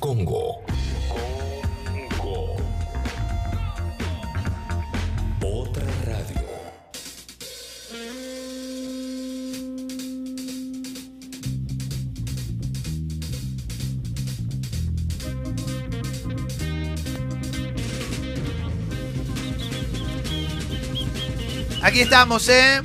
Congo. 0.00 0.62
Congo. 2.16 2.56
Otra 5.42 5.84
radio. 6.06 6.40
Aquí 21.82 22.00
estamos, 22.00 22.48
¿eh? 22.48 22.80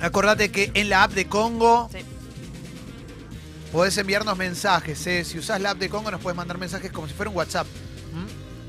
Acordate 0.00 0.50
que 0.50 0.72
en 0.74 0.88
la 0.88 1.04
app 1.04 1.12
de 1.12 1.28
Congo 1.28 1.88
Sí. 1.92 1.97
Podés 3.72 3.96
enviarnos 3.98 4.36
mensajes, 4.36 5.06
¿eh? 5.06 5.24
Si 5.24 5.38
usás 5.38 5.60
la 5.60 5.70
app 5.70 5.78
de 5.78 5.88
Congo 5.88 6.10
nos 6.10 6.20
puedes 6.20 6.36
mandar 6.36 6.58
mensajes 6.58 6.90
como 6.92 7.06
si 7.08 7.14
fuera 7.14 7.30
un 7.30 7.36
WhatsApp. 7.36 7.66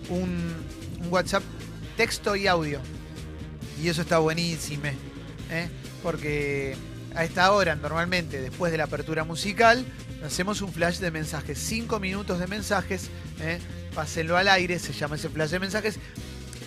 Un, 0.09 0.53
un 1.01 1.07
WhatsApp 1.11 1.43
texto 1.95 2.35
y 2.35 2.47
audio. 2.47 2.79
Y 3.81 3.87
eso 3.89 4.01
está 4.01 4.17
buenísimo, 4.19 4.83
¿eh? 5.51 5.69
Porque 6.03 6.75
a 7.15 7.23
esta 7.23 7.51
hora, 7.51 7.75
normalmente, 7.75 8.41
después 8.41 8.71
de 8.71 8.77
la 8.77 8.85
apertura 8.85 9.23
musical, 9.23 9.85
hacemos 10.25 10.61
un 10.61 10.71
flash 10.73 10.97
de 10.97 11.11
mensajes. 11.11 11.59
Cinco 11.59 11.99
minutos 11.99 12.39
de 12.39 12.47
mensajes, 12.47 13.09
¿eh? 13.39 13.59
Pásenlo 13.93 14.35
al 14.37 14.47
aire, 14.47 14.79
se 14.79 14.93
llama 14.93 15.15
ese 15.15 15.29
flash 15.29 15.49
de 15.51 15.59
mensajes. 15.59 15.99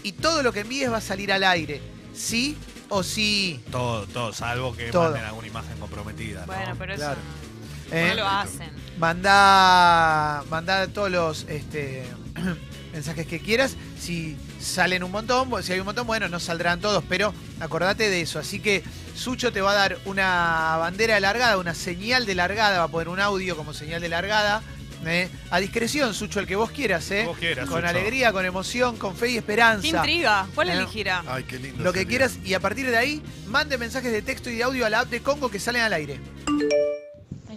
Y 0.02 0.12
todo 0.12 0.42
lo 0.42 0.52
que 0.52 0.60
envíes 0.60 0.90
va 0.90 0.98
a 0.98 1.00
salir 1.02 1.32
al 1.32 1.44
aire. 1.44 1.80
Sí 2.14 2.56
o 2.88 3.02
sí. 3.02 3.60
Todo, 3.70 4.06
todo, 4.06 4.32
salvo 4.32 4.74
que 4.76 4.90
Todo. 4.90 5.04
manden 5.04 5.24
alguna 5.24 5.46
imagen 5.48 5.78
comprometida. 5.78 6.40
¿no? 6.40 6.46
Bueno, 6.46 6.74
pero 6.78 6.94
Claro. 6.94 7.12
eso 7.20 7.51
¿eh? 7.92 8.06
no 8.08 8.14
lo 8.16 8.28
hacen. 8.28 8.70
Mandá, 8.98 10.42
mandá 10.50 10.86
todos 10.88 11.10
los 11.10 11.46
este, 11.48 12.04
mensajes 12.92 13.26
que 13.26 13.40
quieras. 13.40 13.76
Si 14.00 14.36
salen 14.60 15.02
un 15.02 15.10
montón, 15.10 15.50
si 15.62 15.72
hay 15.72 15.80
un 15.80 15.86
montón, 15.86 16.06
bueno, 16.06 16.28
no 16.28 16.40
saldrán 16.40 16.80
todos, 16.80 17.02
pero 17.08 17.32
acordate 17.60 18.10
de 18.10 18.20
eso. 18.22 18.38
Así 18.38 18.60
que 18.60 18.82
Sucho 19.14 19.52
te 19.52 19.60
va 19.60 19.72
a 19.72 19.74
dar 19.74 19.98
una 20.04 20.76
bandera 20.78 21.14
de 21.14 21.20
largada, 21.20 21.58
una 21.58 21.74
señal 21.74 22.26
de 22.26 22.34
largada, 22.34 22.78
va 22.78 22.84
a 22.84 22.88
poner 22.88 23.08
un 23.08 23.20
audio 23.20 23.56
como 23.56 23.72
señal 23.74 24.00
de 24.00 24.08
largada. 24.08 24.62
¿eh? 25.04 25.28
A 25.50 25.58
discreción, 25.60 26.14
Sucho, 26.14 26.38
el 26.40 26.46
que 26.46 26.54
vos 26.56 26.70
quieras, 26.70 27.10
¿eh? 27.10 27.24
Vos 27.26 27.36
quieras, 27.38 27.66
con 27.68 27.80
Sucho. 27.80 27.88
alegría, 27.88 28.32
con 28.32 28.44
emoción, 28.44 28.96
con 28.96 29.16
fe 29.16 29.30
y 29.32 29.36
esperanza. 29.36 29.82
¿Qué 29.82 29.88
intriga? 29.88 30.46
¿Cuál 30.54 30.68
Eh, 30.70 30.72
elegirá? 30.74 31.24
Ay, 31.26 31.44
qué 31.44 31.58
lindo. 31.58 31.82
Lo 31.82 31.92
que 31.92 32.00
sería. 32.00 32.08
quieras 32.08 32.38
y 32.44 32.54
a 32.54 32.60
partir 32.60 32.88
de 32.88 32.96
ahí, 32.96 33.22
mande 33.46 33.78
mensajes 33.78 34.12
de 34.12 34.22
texto 34.22 34.48
y 34.48 34.56
de 34.56 34.62
audio 34.62 34.86
a 34.86 34.90
la 34.90 35.00
app 35.00 35.08
de 35.10 35.20
Congo 35.20 35.50
que 35.50 35.58
salen 35.58 35.82
al 35.82 35.92
aire. 35.92 36.20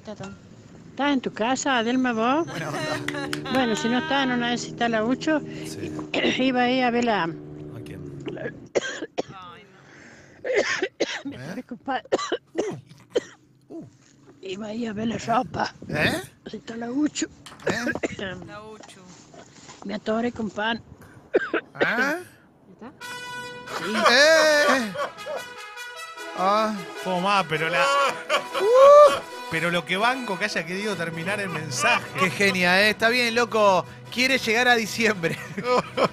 Ahí 0.06 0.12
está 0.12 0.16
todo. 0.24 0.34
¿Estás 0.92 1.14
en 1.14 1.22
tu 1.22 1.34
casa, 1.34 1.78
Adelma, 1.80 2.14
vos? 2.14 2.46
Buena 2.48 2.70
onda. 2.70 3.50
Bueno, 3.52 3.76
si 3.76 3.90
no 3.90 3.98
está 4.00 4.24
en 4.24 4.32
una 4.32 4.50
vez 4.52 4.64
está 4.66 4.88
la 4.88 5.04
Ucho, 5.04 5.40
Sí. 5.40 5.92
iba 6.44 6.62
ahí 6.62 6.80
a 6.82 6.92
ver 6.92 7.04
la... 7.06 7.24
¿A 7.24 7.28
quién? 7.84 8.24
Ay, 8.38 8.52
no. 11.26 11.32
Me 11.32 11.38
paré, 11.38 11.64
compadre. 11.64 12.04
Iba 14.42 14.68
ahí 14.68 14.86
a 14.86 14.94
ver 14.94 15.08
la 15.08 15.18
ropa. 15.18 15.74
¿Eh? 15.90 16.22
Ahí 16.46 16.58
está 16.60 16.78
la 16.78 16.92
Ucho. 16.92 17.26
¿Eh? 17.66 17.84
La 18.46 18.62
Uchu. 18.64 19.02
Me 19.86 19.96
atoré, 19.96 20.32
compadre. 20.32 20.82
¿Eh? 21.54 21.60
¿Está? 21.74 22.20
Sí. 23.80 23.94
¡Eh! 24.12 24.94
Ah, 26.38 26.76
Fue 27.04 27.20
más, 27.22 27.44
pero 27.50 27.70
la. 27.70 27.84
Pero 29.56 29.72
lo 29.72 29.86
que 29.86 29.96
banco 29.96 30.38
que 30.38 30.44
haya 30.44 30.66
querido 30.66 30.98
terminar 30.98 31.40
el 31.40 31.48
mensaje. 31.48 32.04
qué 32.20 32.30
genia, 32.30 32.82
¿eh? 32.82 32.90
Está 32.90 33.08
bien, 33.08 33.34
loco. 33.34 33.86
Quiere 34.14 34.38
llegar 34.38 34.68
a 34.68 34.76
diciembre. 34.76 35.40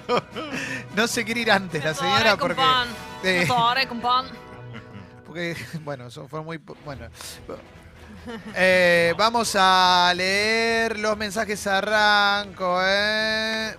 no 0.95 1.07
se 1.07 1.25
quiere 1.25 1.41
ir 1.41 1.51
antes 1.51 1.83
la 1.83 1.93
señora 1.93 2.37
porque... 2.37 2.61
eh, 3.21 3.45
porque, 5.25 5.57
bueno, 5.81 6.07
eso 6.07 6.25
fue 6.29 6.41
muy... 6.41 6.57
Bueno. 6.85 7.09
Eh, 8.55 9.13
vamos 9.17 9.57
a 9.59 10.13
leer 10.15 10.97
los 10.97 11.17
mensajes 11.17 11.67
arranco, 11.67 12.79
¿eh? 12.81 13.75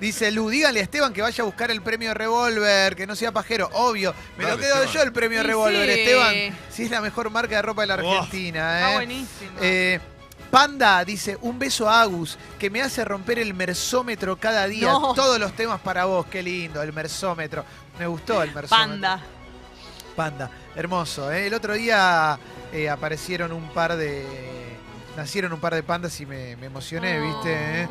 Dice 0.00 0.30
Lu, 0.30 0.48
dígale 0.50 0.80
a 0.80 0.82
Esteban 0.82 1.12
que 1.12 1.22
vaya 1.22 1.42
a 1.42 1.46
buscar 1.46 1.70
el 1.70 1.82
premio 1.82 2.14
Revolver, 2.14 2.94
que 2.94 3.06
no 3.06 3.16
sea 3.16 3.32
pajero. 3.32 3.68
Obvio, 3.72 4.14
me 4.36 4.44
lo 4.44 4.56
quedo 4.58 4.74
Esteban. 4.82 4.94
yo 4.94 5.02
el 5.02 5.12
premio 5.12 5.40
Y 5.40 5.42
Revolver, 5.46 5.84
sí. 5.94 6.00
Esteban. 6.00 6.34
Si 6.70 6.82
es 6.84 6.90
la 6.90 7.00
mejor 7.00 7.30
marca 7.30 7.56
de 7.56 7.62
ropa 7.62 7.82
de 7.82 7.86
la 7.88 7.94
Oh, 7.96 8.12
Argentina, 8.18 8.78
Está 8.78 8.90
¿eh? 8.90 8.94
buenísimo. 8.94 9.50
Eh, 9.60 10.00
Panda 10.50 11.04
dice, 11.04 11.36
un 11.42 11.58
beso 11.58 11.88
a 11.90 12.00
Agus, 12.02 12.38
que 12.58 12.70
me 12.70 12.80
hace 12.80 13.04
romper 13.04 13.38
el 13.38 13.52
mersómetro 13.52 14.36
cada 14.38 14.66
día. 14.66 14.86
No. 14.92 15.12
Todos 15.14 15.38
los 15.38 15.52
temas 15.52 15.80
para 15.80 16.06
vos, 16.06 16.26
qué 16.26 16.42
lindo, 16.42 16.80
el 16.82 16.92
mersómetro. 16.92 17.64
Me 17.98 18.06
gustó 18.06 18.42
el 18.42 18.54
mersómetro. 18.54 18.88
Panda. 18.92 19.20
Panda, 20.16 20.50
hermoso. 20.74 21.30
¿eh? 21.30 21.46
El 21.48 21.54
otro 21.54 21.74
día 21.74 22.38
eh, 22.72 22.88
aparecieron 22.88 23.52
un 23.52 23.68
par 23.68 23.96
de... 23.96 24.24
Nacieron 25.16 25.52
un 25.52 25.60
par 25.60 25.74
de 25.74 25.82
pandas 25.82 26.20
y 26.20 26.26
me, 26.26 26.56
me 26.56 26.66
emocioné, 26.66 27.20
¿viste? 27.20 27.82
¿eh? 27.82 27.88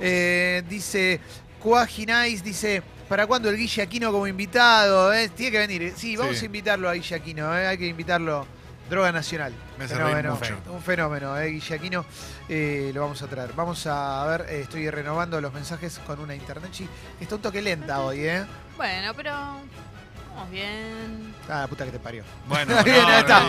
Eh, 0.00 0.62
dice, 0.68 1.20
Cuajinais 1.62 2.42
dice, 2.44 2.82
¿para 3.08 3.26
cuándo 3.26 3.48
el 3.50 3.56
Guille 3.56 3.82
Aquino 3.82 4.12
como 4.12 4.26
invitado? 4.26 5.12
eh? 5.12 5.28
Tiene 5.30 5.52
que 5.52 5.58
venir. 5.58 5.92
Sí, 5.96 6.16
vamos 6.16 6.36
Sí. 6.36 6.44
a 6.44 6.46
invitarlo 6.46 6.88
a 6.88 6.94
Guille 6.94 7.14
Aquino, 7.16 7.56
¿eh? 7.58 7.66
hay 7.66 7.78
que 7.78 7.86
invitarlo. 7.86 8.46
Droga 8.88 9.12
Nacional. 9.12 9.52
Me 9.78 9.84
hace 9.84 9.96
reír 9.96 10.06
Fenómeno, 10.16 10.34
mucho. 10.36 10.56
un 10.72 10.82
fenómeno, 10.82 11.38
¿eh? 11.38 11.48
Guille 11.48 11.74
Aquino. 11.74 12.06
eh, 12.48 12.90
lo 12.94 13.02
vamos 13.02 13.20
a 13.20 13.26
traer. 13.26 13.52
Vamos 13.54 13.86
a 13.86 14.24
ver, 14.26 14.46
eh, 14.48 14.60
estoy 14.62 14.88
renovando 14.88 15.38
los 15.42 15.52
mensajes 15.52 15.98
con 16.06 16.18
una 16.20 16.34
internet. 16.34 16.70
chi- 16.72 16.88
Está 17.20 17.34
un 17.34 17.42
toque 17.42 17.60
lenta 17.60 18.00
hoy, 18.00 18.20
¿eh? 18.20 18.46
Bueno, 18.78 19.12
pero. 19.14 19.30
Vamos 19.32 20.50
bien. 20.50 21.34
Ah, 21.50 21.60
la 21.62 21.66
puta 21.66 21.84
que 21.84 21.90
te 21.90 21.98
parió. 21.98 22.24
Bueno, 22.46 22.72
Bien, 22.84 22.96
ahí 23.04 23.06
no, 23.12 23.18
está. 23.18 23.40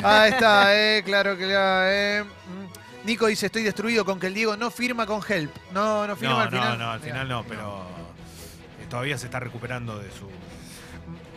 no. 0.00 0.08
Ahí 0.08 0.30
está, 0.32 0.76
eh, 0.76 1.02
claro 1.06 1.38
que 1.38 1.46
la, 1.46 1.82
eh. 1.86 2.24
Mm. 2.24 2.81
Nico 3.04 3.26
dice, 3.26 3.46
estoy 3.46 3.62
destruido 3.64 4.04
con 4.04 4.20
que 4.20 4.28
el 4.28 4.34
Diego 4.34 4.56
no 4.56 4.70
firma 4.70 5.06
con 5.06 5.20
Help. 5.28 5.50
No, 5.72 6.06
no 6.06 6.14
firma 6.16 6.34
No, 6.34 6.40
al 6.40 6.50
final. 6.50 6.78
no, 6.78 6.84
no, 6.84 6.90
al 6.92 7.00
final 7.00 7.28
no, 7.28 7.44
pero. 7.44 7.82
eh, 8.80 8.86
Todavía 8.88 9.18
se 9.18 9.26
está 9.26 9.40
recuperando 9.40 9.98
de 9.98 10.08
su. 10.10 10.30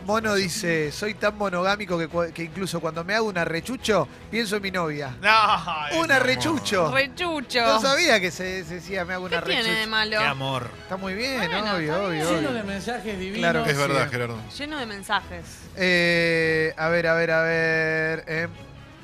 Mono 0.04 0.36
dice, 0.36 0.92
soy 0.92 1.14
tan 1.14 1.36
monogámico 1.36 1.98
que, 1.98 2.08
cua- 2.08 2.32
que 2.32 2.44
incluso 2.44 2.78
cuando 2.80 3.02
me 3.02 3.12
hago 3.16 3.26
una 3.26 3.44
rechucho, 3.44 4.06
pienso 4.30 4.54
en 4.54 4.62
mi 4.62 4.70
novia. 4.70 5.16
¡No! 5.20 5.98
¡Una 6.00 6.20
rechucho! 6.20 6.92
Rechucho. 6.94 7.60
No 7.66 7.80
sabía 7.80 8.20
que 8.20 8.30
se, 8.30 8.62
se 8.62 8.74
decía, 8.74 9.04
me 9.04 9.14
hago 9.14 9.28
¿Qué 9.28 9.34
una 9.36 9.44
tiene 9.44 9.62
de 9.64 9.68
rechucho. 9.70 9.90
malo? 9.90 10.18
¡Qué 10.18 10.24
amor! 10.24 10.70
Está 10.82 10.96
muy 10.96 11.14
bien, 11.14 11.38
Bueno, 11.38 11.74
obvio, 11.74 11.92
está 11.92 12.06
obvio. 12.06 12.30
Lleno 12.40 12.52
de 12.52 12.62
mensajes 12.62 13.18
divinos. 13.18 13.38
Claro 13.40 13.64
que 13.64 13.70
Es 13.72 13.76
sí, 13.76 13.82
verdad. 13.82 14.08
Gerardo. 14.08 14.38
Lleno 14.56 14.78
de 14.78 14.86
mensajes. 14.86 15.44
Eh, 15.74 16.72
a 16.76 16.88
ver, 16.88 17.06
a 17.08 17.14
ver, 17.14 17.30
a 17.32 17.42
ver. 17.42 18.24
eh. 18.28 18.48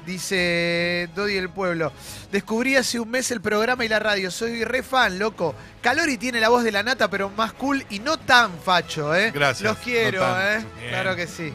Dice 0.06 1.08
Dodi 1.14 1.36
el 1.36 1.48
Pueblo. 1.50 1.92
Descubrí 2.30 2.76
hace 2.76 2.98
un 2.98 3.10
mes 3.10 3.30
el 3.30 3.40
programa 3.40 3.84
y 3.84 3.88
la 3.88 3.98
radio. 3.98 4.30
Soy 4.30 4.64
re 4.64 4.82
fan, 4.82 5.18
loco. 5.18 5.54
Calori 5.80 6.18
tiene 6.18 6.40
la 6.40 6.48
voz 6.48 6.64
de 6.64 6.72
la 6.72 6.82
nata, 6.82 7.08
pero 7.08 7.30
más 7.30 7.52
cool 7.52 7.84
y 7.90 7.98
no 8.00 8.16
tan 8.18 8.50
facho, 8.58 9.14
¿eh? 9.14 9.30
Gracias, 9.30 9.62
Los 9.68 9.78
quiero, 9.78 10.26
no. 10.26 10.40
¿eh? 10.42 10.64
Bien. 10.78 10.88
Claro 10.90 11.14
que 11.16 11.26
sí. 11.26 11.52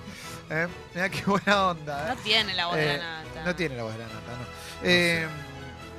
¿eh? 0.50 0.68
Mirá 0.96 1.10
qué 1.10 1.24
buena 1.26 1.68
onda, 1.70 2.06
No 2.08 2.14
¿eh? 2.14 2.18
tiene 2.24 2.54
la 2.54 2.68
voz 2.68 2.76
de 2.78 2.96
Eh, 2.96 2.98
la 2.98 3.24
nata. 3.24 3.44
No 3.46 3.56
tiene 3.56 3.76
la 3.76 3.84
voz 3.84 3.94
de 3.94 4.00
la 4.00 4.06
nata, 4.06 4.32
no. 4.32 4.46
Eh, 4.84 5.28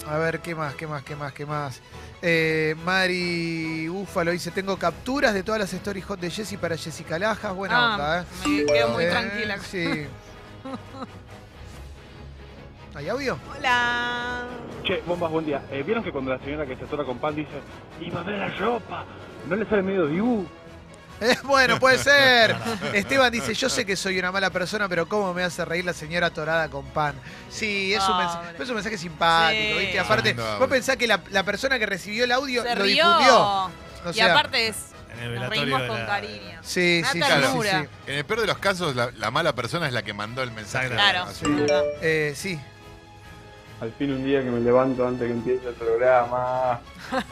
a 0.08 0.16
ver, 0.18 0.40
¿qué 0.40 0.54
más, 0.54 0.74
qué 0.74 0.86
más, 0.86 1.02
qué 1.02 1.16
más, 1.16 1.32
qué 1.34 1.44
más? 1.44 1.80
Eh, 2.22 2.74
Mari 2.84 3.88
Búfalo 3.88 4.30
dice, 4.30 4.50
tengo 4.50 4.76
capturas 4.78 5.34
de 5.34 5.42
todas 5.42 5.60
las 5.60 5.72
stories 5.72 6.04
hot 6.06 6.18
de 6.18 6.30
Jessy 6.30 6.56
para 6.56 6.76
Jessica 6.76 7.18
Lajas. 7.18 7.54
Buena 7.54 7.76
Ah, 7.76 7.92
onda, 7.92 8.20
¿eh? 8.22 8.48
Me 8.48 8.64
quedo 8.72 8.88
muy 8.88 9.04
Eh, 9.04 9.10
tranquila. 9.10 9.58
Sí. 9.70 10.06
¿Hay 12.98 13.08
audio? 13.08 13.38
Hola. 13.56 14.44
Che, 14.82 15.00
bombas, 15.06 15.30
buen 15.30 15.46
día. 15.46 15.62
Eh, 15.70 15.84
¿Vieron 15.86 16.02
que 16.02 16.10
cuando 16.10 16.32
la 16.32 16.38
señora 16.40 16.66
que 16.66 16.74
se 16.74 16.82
atora 16.82 17.04
con 17.04 17.18
pan 17.18 17.36
dice, 17.36 17.52
y 18.00 18.10
va 18.10 18.22
a 18.22 18.24
ver 18.24 18.38
la 18.40 18.48
ropa? 18.56 19.04
¿No 19.48 19.54
le 19.54 19.64
sale 19.66 19.82
medio 19.82 20.06
dibu? 20.06 20.44
Eh, 21.20 21.36
bueno, 21.44 21.80
puede 21.80 21.98
ser. 21.98 22.54
Esteban 22.94 23.32
dice, 23.32 23.52
yo 23.54 23.68
sé 23.68 23.84
que 23.84 23.96
soy 23.96 24.18
una 24.20 24.30
mala 24.30 24.50
persona, 24.50 24.88
pero 24.88 25.08
cómo 25.08 25.34
me 25.34 25.42
hace 25.42 25.64
reír 25.64 25.84
la 25.84 25.92
señora 25.92 26.30
torada 26.30 26.68
con 26.68 26.84
pan. 26.86 27.14
Sí, 27.50 27.92
es 27.92 28.08
un, 28.08 28.18
mensaje, 28.18 28.62
es 28.62 28.68
un 28.68 28.74
mensaje 28.76 28.98
simpático, 28.98 29.74
Sí. 29.74 29.78
¿viste? 29.80 29.98
Aparte, 29.98 30.28
Lindo 30.28 30.58
vos 30.60 30.68
pensás 30.68 30.96
que 30.96 31.08
la, 31.08 31.20
la 31.30 31.42
persona 31.42 31.76
que 31.80 31.86
recibió 31.86 32.22
el 32.22 32.30
audio 32.30 32.62
Se 32.62 32.74
lo 32.76 32.82
rió. 32.84 33.04
difundió. 33.08 33.40
O 33.44 33.70
y 34.10 34.14
sea, 34.14 34.32
aparte 34.32 34.68
es. 34.68 34.76
En 35.12 35.18
el 35.18 35.34
Nos 35.40 35.50
velatorio 35.50 35.62
reímos 35.64 35.82
de 35.82 35.88
con 35.88 35.98
la- 35.98 36.06
cariño. 36.06 36.58
Sí, 36.62 36.98
Una 37.00 37.10
sí, 37.12 37.18
sí, 37.20 37.24
sí, 37.24 37.40
ternura. 37.40 37.80
sí. 37.82 37.88
En 38.12 38.14
el 38.18 38.24
peor 38.24 38.40
de 38.42 38.46
los 38.46 38.58
casos, 38.58 38.94
la, 38.94 39.10
la 39.16 39.30
mala 39.32 39.54
persona 39.56 39.88
es 39.88 39.92
la 39.92 40.02
que 40.02 40.12
mandó 40.14 40.42
el 40.44 40.52
mensaje. 40.52 40.88
Claro, 40.88 41.22
Así. 41.24 41.44
verdad. 41.50 41.82
Eh, 42.00 42.32
sí. 42.36 42.60
Al 43.80 43.92
fin 43.92 44.12
un 44.12 44.24
día 44.24 44.42
que 44.42 44.50
me 44.50 44.60
levanto 44.60 45.06
antes 45.06 45.26
que 45.26 45.32
empiece 45.32 45.68
el 45.68 45.74
programa. 45.74 46.80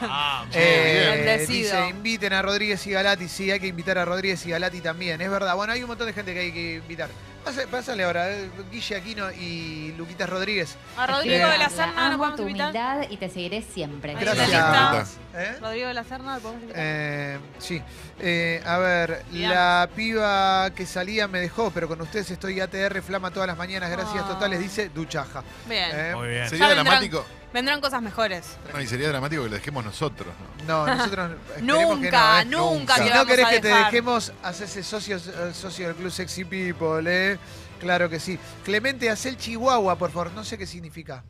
Ah, 0.01 0.45
Eh, 0.53 1.45
dice, 1.47 1.89
inviten 1.89 2.31
a 2.31 2.41
Rodríguez 2.41 2.85
y 2.87 2.91
Galati. 2.91 3.27
Sí, 3.27 3.51
hay 3.51 3.59
que 3.59 3.67
invitar 3.67 3.97
a 3.97 4.05
Rodríguez 4.05 4.45
y 4.45 4.51
Galati 4.51 4.79
también. 4.79 5.19
Es 5.19 5.29
verdad. 5.29 5.55
Bueno, 5.55 5.73
hay 5.73 5.81
un 5.81 5.87
montón 5.89 6.07
de 6.07 6.13
gente 6.13 6.33
que 6.33 6.39
hay 6.39 6.51
que 6.53 6.75
invitar. 6.75 7.09
Pásale, 7.47 7.67
pásale 7.67 8.03
ahora, 8.03 8.29
eh, 8.29 8.49
Guille 8.69 8.95
Aquino 8.97 9.31
y 9.31 9.93
Luquitas 9.97 10.29
Rodríguez. 10.29 10.75
A 10.97 11.07
Rodrigo 11.07 11.33
Eh, 11.47 11.51
de 11.51 11.57
la 11.57 11.69
Serna 11.69 12.07
Amo 12.07 12.17
podemos 12.17 12.35
tu 12.35 12.41
invitar. 12.47 12.71
humildad 12.97 13.07
y 13.09 13.15
te 13.15 13.29
seguiré 13.29 13.61
siempre. 13.61 14.11
Ahí 14.11 14.17
Gracias. 14.19 14.47
está. 14.49 14.69
Gracias. 14.91 15.17
¿Eh? 15.33 15.57
Rodrigo 15.61 15.87
de 15.87 15.93
la 15.93 16.03
Serna 16.03 16.35
lo 16.35 16.41
podemos 16.41 16.61
invitar. 16.63 16.83
Eh, 16.85 17.39
sí. 17.59 17.81
Eh, 18.19 18.61
a 18.65 18.77
ver, 18.79 19.23
Bien. 19.31 19.49
la 19.49 19.87
piba 19.95 20.69
que 20.75 20.85
salía 20.85 21.29
me 21.29 21.39
dejó, 21.39 21.71
pero 21.71 21.87
con 21.87 22.01
ustedes 22.01 22.29
estoy 22.31 22.59
ATR 22.59 23.01
flama 23.01 23.31
todas 23.31 23.47
las 23.47 23.57
mañanas. 23.57 23.89
Gracias 23.91 24.25
Ah. 24.25 24.27
totales, 24.27 24.59
dice 24.59 24.89
Duchaja. 24.89 25.41
Bien. 25.69 25.89
Eh, 25.93 26.11
Muy 26.15 26.27
bien. 26.27 26.49
Sería 26.49 26.67
Ya 26.67 26.73
vendrán. 26.75 26.85
dramático. 26.85 27.25
Vendrán 27.53 27.79
cosas 27.81 28.01
mejores. 28.01 28.57
No, 28.73 28.81
y 28.81 28.87
sería 28.87 29.07
dramático 29.07 29.43
que 29.43 29.49
lo 29.49 29.55
dejemos 29.55 29.83
nosotros, 29.85 30.27
¿no? 30.67 30.85
No, 30.85 30.95
nosotros 30.95 31.31
esperemos 31.55 31.99
que 31.99 32.05
Nunca, 32.05 32.43
no, 32.45 32.73
¿eh? 32.73 32.75
nunca 32.79 32.95
Si 32.95 33.03
te 33.03 33.09
no 33.09 33.15
vamos 33.15 33.27
querés 33.27 33.45
a 33.45 33.49
que 33.49 33.59
te 33.61 33.67
dejar. 33.69 33.85
dejemos, 33.85 34.33
hacerse 34.43 34.83
socio, 34.83 35.17
eh, 35.17 35.51
socio 35.53 35.87
del 35.87 35.95
Club 35.95 36.11
Sexy 36.11 36.43
People, 36.45 37.03
¿eh? 37.07 37.39
Claro 37.79 38.09
que 38.09 38.19
sí. 38.19 38.37
Clemente, 38.65 39.09
haz 39.09 39.25
el 39.25 39.37
chihuahua, 39.37 39.95
por 39.97 40.11
favor. 40.11 40.31
No 40.33 40.43
sé 40.43 40.57
qué 40.57 40.65
significa. 40.67 41.23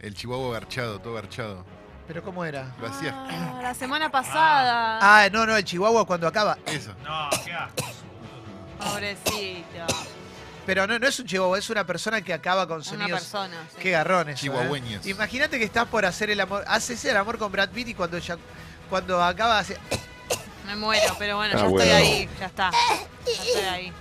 El 0.00 0.14
chihuahua 0.14 0.54
garchado, 0.54 0.98
todo 0.98 1.14
garchado. 1.14 1.64
Pero 2.08 2.22
¿cómo 2.24 2.44
era? 2.44 2.74
Lo. 2.80 3.14
Ah, 3.14 3.60
la 3.62 3.72
semana 3.74 4.10
pasada. 4.10 4.98
Ah, 5.00 5.28
no, 5.30 5.46
no, 5.46 5.56
el 5.56 5.64
chihuahua 5.64 6.04
cuando 6.06 6.26
acaba. 6.26 6.58
Eso. 6.66 6.92
No, 7.04 7.28
qué 7.44 7.52
asco. 7.52 7.84
Pobrecito. 8.78 9.86
Pero 10.66 10.86
no, 10.86 10.98
no 10.98 11.06
es 11.08 11.18
un 11.18 11.26
chihuahua, 11.26 11.58
es 11.58 11.70
una 11.70 11.84
persona 11.86 12.20
que 12.22 12.32
acaba 12.32 12.66
con 12.66 12.76
Una 12.76 12.84
sonidos. 12.84 13.20
persona. 13.20 13.56
sí. 13.74 13.78
Qué 13.80 13.90
garrones. 13.90 14.38
Chihuahueños. 14.40 15.06
Imagínate 15.06 15.58
que 15.58 15.64
estás 15.64 15.86
por 15.86 16.04
hacer 16.04 16.30
el 16.30 16.40
amor. 16.40 16.64
Haces 16.66 17.04
el 17.06 17.16
amor 17.16 17.38
con 17.38 17.50
Brad 17.50 17.70
Pitt 17.70 17.88
y 17.88 17.94
cuando 17.94 18.18
ya, 18.18 18.36
cuando 18.88 19.22
acaba 19.22 19.58
hace. 19.58 19.76
Me 20.66 20.76
muero, 20.76 21.16
pero 21.18 21.36
bueno, 21.36 21.54
Ah, 21.56 21.62
ya 21.62 21.66
estoy 21.68 21.88
ahí. 21.90 22.28
Ya 22.38 22.46
está. 22.46 22.70
Ya 23.26 23.32
estoy 23.32 23.62
ahí. 23.64 23.92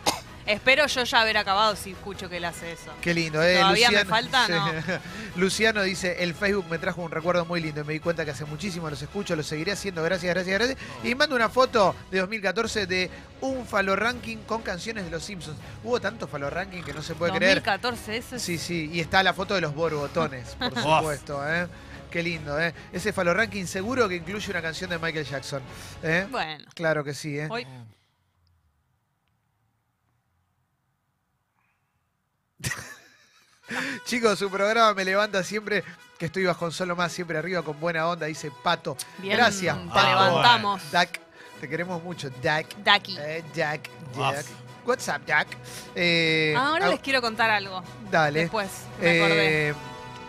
Espero 0.49 0.87
yo 0.87 1.03
ya 1.03 1.21
haber 1.21 1.37
acabado 1.37 1.75
si 1.75 1.91
escucho 1.91 2.27
que 2.27 2.37
él 2.37 2.45
hace 2.45 2.71
eso. 2.71 2.91
Qué 3.01 3.13
lindo, 3.13 3.41
¿eh? 3.43 3.57
¿Todavía 3.59 3.91
me 3.91 4.03
falta? 4.03 4.47
No. 4.47 4.71
Luciano 5.35 5.83
dice, 5.83 6.23
el 6.23 6.33
Facebook 6.33 6.65
me 6.71 6.79
trajo 6.79 7.03
un 7.03 7.11
recuerdo 7.11 7.45
muy 7.45 7.61
lindo 7.61 7.81
y 7.81 7.83
me 7.83 7.93
di 7.93 7.99
cuenta 7.99 8.25
que 8.25 8.31
hace 8.31 8.45
muchísimo 8.45 8.89
los 8.89 8.99
escucho, 8.99 9.35
los 9.35 9.45
seguiré 9.45 9.73
haciendo, 9.73 10.01
gracias, 10.01 10.33
gracias, 10.33 10.57
gracias. 10.57 10.79
Y 11.03 11.13
mando 11.13 11.35
una 11.35 11.49
foto 11.49 11.95
de 12.09 12.17
2014 12.17 12.87
de 12.87 13.11
un 13.41 13.63
Falo 13.67 13.95
Ranking 13.95 14.37
con 14.37 14.63
canciones 14.63 15.05
de 15.05 15.11
los 15.11 15.23
Simpsons. 15.23 15.59
Hubo 15.83 16.01
tanto 16.01 16.27
Falo 16.27 16.49
Ranking 16.49 16.81
que 16.81 16.93
no 16.93 17.03
se 17.03 17.13
puede 17.13 17.33
creer. 17.33 17.57
2014, 17.57 18.17
eso 18.17 18.35
es. 18.37 18.41
Sí, 18.41 18.57
sí, 18.57 18.89
y 18.91 19.01
está 19.01 19.21
la 19.21 19.35
foto 19.35 19.53
de 19.53 19.61
los 19.61 19.75
borbotones, 19.75 20.55
por 20.59 20.73
supuesto, 20.73 21.47
¿eh? 21.47 21.67
Qué 22.09 22.23
lindo, 22.23 22.59
¿eh? 22.59 22.73
Ese 22.91 23.13
Falo 23.13 23.35
Ranking 23.35 23.65
seguro 23.65 24.09
que 24.09 24.15
incluye 24.15 24.49
una 24.49 24.63
canción 24.63 24.89
de 24.89 24.97
Michael 24.97 25.25
Jackson. 25.25 25.61
¿eh? 26.01 26.25
Bueno. 26.31 26.65
Claro 26.73 27.03
que 27.03 27.13
sí, 27.13 27.37
¿eh? 27.37 27.47
Hoy, 27.51 27.67
Chicos, 34.09 34.39
su 34.39 34.49
programa 34.49 34.91
me 34.95 35.05
levanta 35.05 35.43
siempre 35.43 35.83
que 36.17 36.25
estoy 36.25 36.43
bajo 36.43 36.71
solo 36.71 36.95
más, 36.95 37.11
siempre 37.11 37.37
arriba 37.37 37.61
con 37.61 37.79
buena 37.79 38.07
onda, 38.07 38.25
dice 38.25 38.51
Pato. 38.63 38.97
bien. 39.19 39.37
Gracias, 39.37 39.77
Te 39.77 39.87
Pato. 39.89 40.07
levantamos. 40.09 40.91
Dak, 40.91 41.19
te 41.61 41.69
queremos 41.69 42.01
mucho, 42.03 42.27
Dak. 42.41 42.75
Daki. 42.77 43.15
Eh, 43.19 43.43
Jack. 43.53 43.87
Jack. 44.17 44.45
What's 44.83 45.07
up, 45.09 45.23
Jack? 45.27 45.47
Eh, 45.93 46.55
Ahora 46.57 46.87
ah, 46.87 46.89
les 46.89 47.01
quiero 47.01 47.21
contar 47.21 47.51
algo. 47.51 47.83
Dale. 48.09 48.39
Después, 48.41 48.67
me 48.99 49.17
acordé. 49.19 49.69
Eh, 49.69 49.73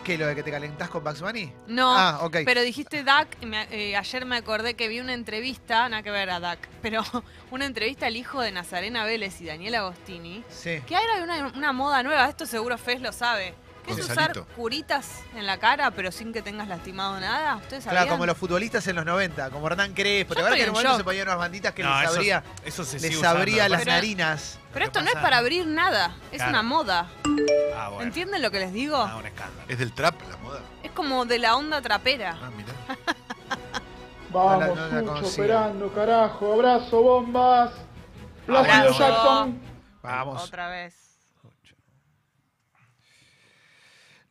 ¿Qué, 0.04 0.18
lo 0.18 0.26
de 0.26 0.34
que 0.34 0.42
te 0.42 0.50
calentás 0.50 0.90
con 0.90 1.02
Bugs 1.02 1.22
Bunny? 1.22 1.50
No, 1.68 1.96
Ah, 1.96 2.18
ok. 2.22 2.38
pero 2.44 2.60
dijiste 2.60 3.02
Duck 3.02 3.28
y 3.40 3.46
me- 3.46 3.66
eh, 3.70 3.96
ayer 3.96 4.26
me 4.26 4.36
acordé 4.36 4.74
que 4.74 4.88
vi 4.88 5.00
una 5.00 5.14
entrevista, 5.14 5.88
nada 5.88 6.02
que 6.02 6.10
ver 6.10 6.28
a 6.28 6.38
Duck, 6.40 6.58
pero 6.82 7.02
una 7.50 7.64
entrevista 7.64 8.06
al 8.06 8.16
hijo 8.16 8.42
de 8.42 8.52
Nazarena 8.52 9.04
Vélez 9.06 9.40
y 9.40 9.46
Daniel 9.46 9.74
Agostini, 9.76 10.44
Sí. 10.50 10.82
que 10.86 10.96
ahora 10.96 11.14
hay 11.16 11.22
una, 11.22 11.46
una 11.54 11.72
moda 11.72 12.02
nueva, 12.02 12.28
esto 12.28 12.44
seguro 12.44 12.76
Fez 12.76 13.00
lo 13.00 13.12
sabe, 13.12 13.54
que 13.84 13.92
es 13.92 13.98
usar 13.98 14.16
Gonzalito. 14.34 14.46
curitas 14.56 15.20
en 15.34 15.46
la 15.46 15.58
cara 15.58 15.90
pero 15.90 16.12
sin 16.12 16.32
que 16.32 16.42
tengas 16.42 16.68
lastimado 16.68 17.18
nada. 17.20 17.56
¿Ustedes 17.56 17.84
sabían? 17.84 18.02
Claro, 18.04 18.14
como 18.16 18.26
los 18.26 18.36
futbolistas 18.36 18.86
en 18.86 18.96
los 18.96 19.04
90, 19.04 19.50
como 19.50 19.66
Hernán 19.66 19.92
Crespo. 19.94 20.34
¿Te 20.34 20.40
Yo 20.40 20.46
acuerdas 20.46 20.56
que 20.56 20.62
en 20.62 20.64
en 20.64 20.70
un 20.70 20.74
momento 20.74 20.90
shock. 20.90 20.98
se 20.98 21.04
ponían 21.04 21.26
unas 21.28 21.38
banditas 21.38 21.72
que 21.74 21.82
No, 21.82 22.00
les 22.00 22.10
abría, 22.10 22.42
Eso 22.64 22.84
se 22.84 23.00
les 23.00 23.14
sigue 23.14 23.26
abría 23.26 23.54
usando. 23.56 23.72
las 23.76 23.80
Pero- 23.82 23.92
narinas? 23.92 24.58
Pero 24.72 24.84
¿Qué 24.84 24.86
esto 24.86 25.00
no 25.02 25.08
es 25.08 25.14
para 25.16 25.38
abrir 25.38 25.66
nada, 25.66 26.14
es 26.30 26.36
Claro. 26.36 26.50
una 26.50 26.62
moda. 26.62 27.08
Ah, 27.76 27.88
bueno. 27.88 28.02
¿Entienden 28.02 28.42
lo 28.42 28.50
que 28.50 28.60
les 28.60 28.72
digo? 28.72 28.96
Ah, 28.96 29.16
un 29.16 29.26
escándalo. 29.26 29.68
Es 29.68 29.78
del 29.78 29.92
trap 29.92 30.14
la 30.30 30.36
moda. 30.36 30.60
Es 30.82 30.90
como 30.92 31.24
de 31.24 31.38
la 31.38 31.56
onda 31.56 31.80
trapera. 31.82 32.38
Ah, 32.40 32.50
mirá. 32.56 32.72
No 34.30 34.58
la- 34.58 34.66
Vamos, 34.68 34.76
no 34.78 34.86
la 34.86 35.00
Sucho, 35.00 35.12
consigo. 35.12 35.44
operando, 35.44 35.92
carajo. 35.92 36.52
Abrazo, 36.52 37.02
bombas. 37.02 37.72
Plácido 38.46 38.74
Abrazo. 38.74 38.98
Jackson. 38.98 39.60
Vamos. 40.02 40.44
Otra 40.44 40.68
vez. 40.68 40.94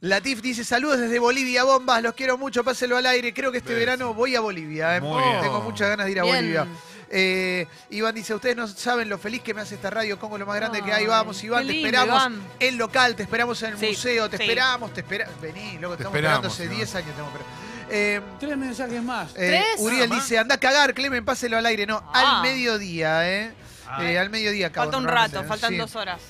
Latif 0.01 0.41
dice 0.41 0.63
saludos 0.63 0.97
desde 0.99 1.19
Bolivia, 1.19 1.65
bombas, 1.65 2.01
los 2.01 2.13
quiero 2.13 2.37
mucho, 2.37 2.63
pásenlo 2.63 2.95
al 2.97 3.05
aire. 3.05 3.33
Creo 3.33 3.51
que 3.51 3.57
este 3.57 3.73
Beso. 3.73 3.79
verano 3.79 4.13
voy 4.13 4.35
a 4.35 4.39
Bolivia. 4.39 4.95
eh. 4.95 5.01
Muy 5.01 5.21
bien. 5.21 5.41
Tengo 5.41 5.61
muchas 5.61 5.89
ganas 5.89 6.05
de 6.05 6.11
ir 6.13 6.19
a 6.19 6.23
Bien. 6.23 6.35
Bolivia. 6.37 6.67
Eh, 7.11 7.67
Iván 7.89 8.13
dice, 8.15 8.33
ustedes 8.35 8.55
no 8.55 8.67
saben 8.67 9.09
lo 9.09 9.17
feliz 9.17 9.41
que 9.41 9.53
me 9.53 9.61
hace 9.61 9.75
esta 9.75 9.89
radio, 9.89 10.17
Congo 10.19 10.37
lo 10.37 10.45
más 10.45 10.55
grande 10.55 10.81
que 10.81 10.93
hay. 10.93 11.01
Ay, 11.03 11.07
Vamos, 11.07 11.43
Iván, 11.43 11.63
qué 11.63 11.67
te 11.67 11.73
lindo, 11.73 11.87
esperamos 11.87 12.15
Iván. 12.21 12.41
en 12.59 12.77
local, 12.77 13.15
te 13.15 13.23
esperamos 13.23 13.63
en 13.63 13.71
el 13.73 13.77
Sí, 13.79 13.87
museo, 13.87 14.29
te 14.29 14.37
sí. 14.37 14.43
esperamos, 14.43 14.93
te 14.93 15.01
esperamos. 15.01 15.41
Vení, 15.41 15.77
loco, 15.79 15.97
Te 15.97 16.03
estamos 16.03 16.15
esperamos, 16.15 16.15
esperando 16.15 16.47
hace 16.47 16.63
Iván. 16.65 16.77
10 16.77 16.95
años. 16.95 17.09
Estamos 17.09 17.31
esperando. 17.33 17.69
Eh, 17.91 18.21
Tres 18.39 18.57
mensajes 18.57 19.03
más. 19.03 19.31
eh, 19.31 19.35
¿Tres? 19.35 19.65
Uriel 19.79 20.09
dice, 20.11 20.37
anda 20.37 20.55
a 20.55 20.59
cagar, 20.59 20.93
Clemen, 20.93 21.25
páselo 21.25 21.57
al 21.57 21.65
aire. 21.65 21.85
No, 21.87 22.03
Ah. 22.13 22.37
al 22.37 22.43
mediodía, 22.43 23.27
¿eh? 23.29 23.53
Ah. 23.87 24.05
Eh, 24.05 24.19
al 24.19 24.29
mediodía 24.29 24.67
acabo 24.67 24.85
Falta 24.91 24.97
un 24.99 25.07
rato, 25.07 25.43
faltan 25.45 25.71
Sí. 25.71 25.77
dos 25.77 25.95
horas. 25.95 26.21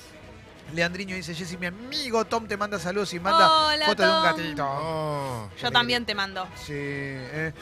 Leandriño 0.72 1.16
dice, 1.16 1.34
Jessy, 1.34 1.56
mi 1.56 1.66
amigo 1.66 2.24
Tom 2.24 2.46
te 2.46 2.56
manda 2.56 2.78
saludos 2.78 3.12
y 3.14 3.20
manda 3.20 3.66
Hola, 3.66 3.86
foto 3.86 4.02
de 4.02 4.08
un 4.08 4.14
Tom. 4.14 4.24
gatito. 4.24 4.66
Oh. 4.68 5.50
Yo 5.60 5.70
también 5.70 6.04
te 6.06 6.14
mando. 6.14 6.46
Sí. 6.56 6.72
eh. 6.74 7.52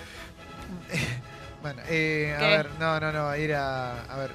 bueno, 1.62 1.82
eh, 1.88 2.34
a 2.36 2.38
¿Qué? 2.40 2.46
ver, 2.48 2.70
no, 2.78 3.00
no, 3.00 3.12
no, 3.12 3.32
era. 3.32 4.02
A 4.04 4.16
ver. 4.16 4.30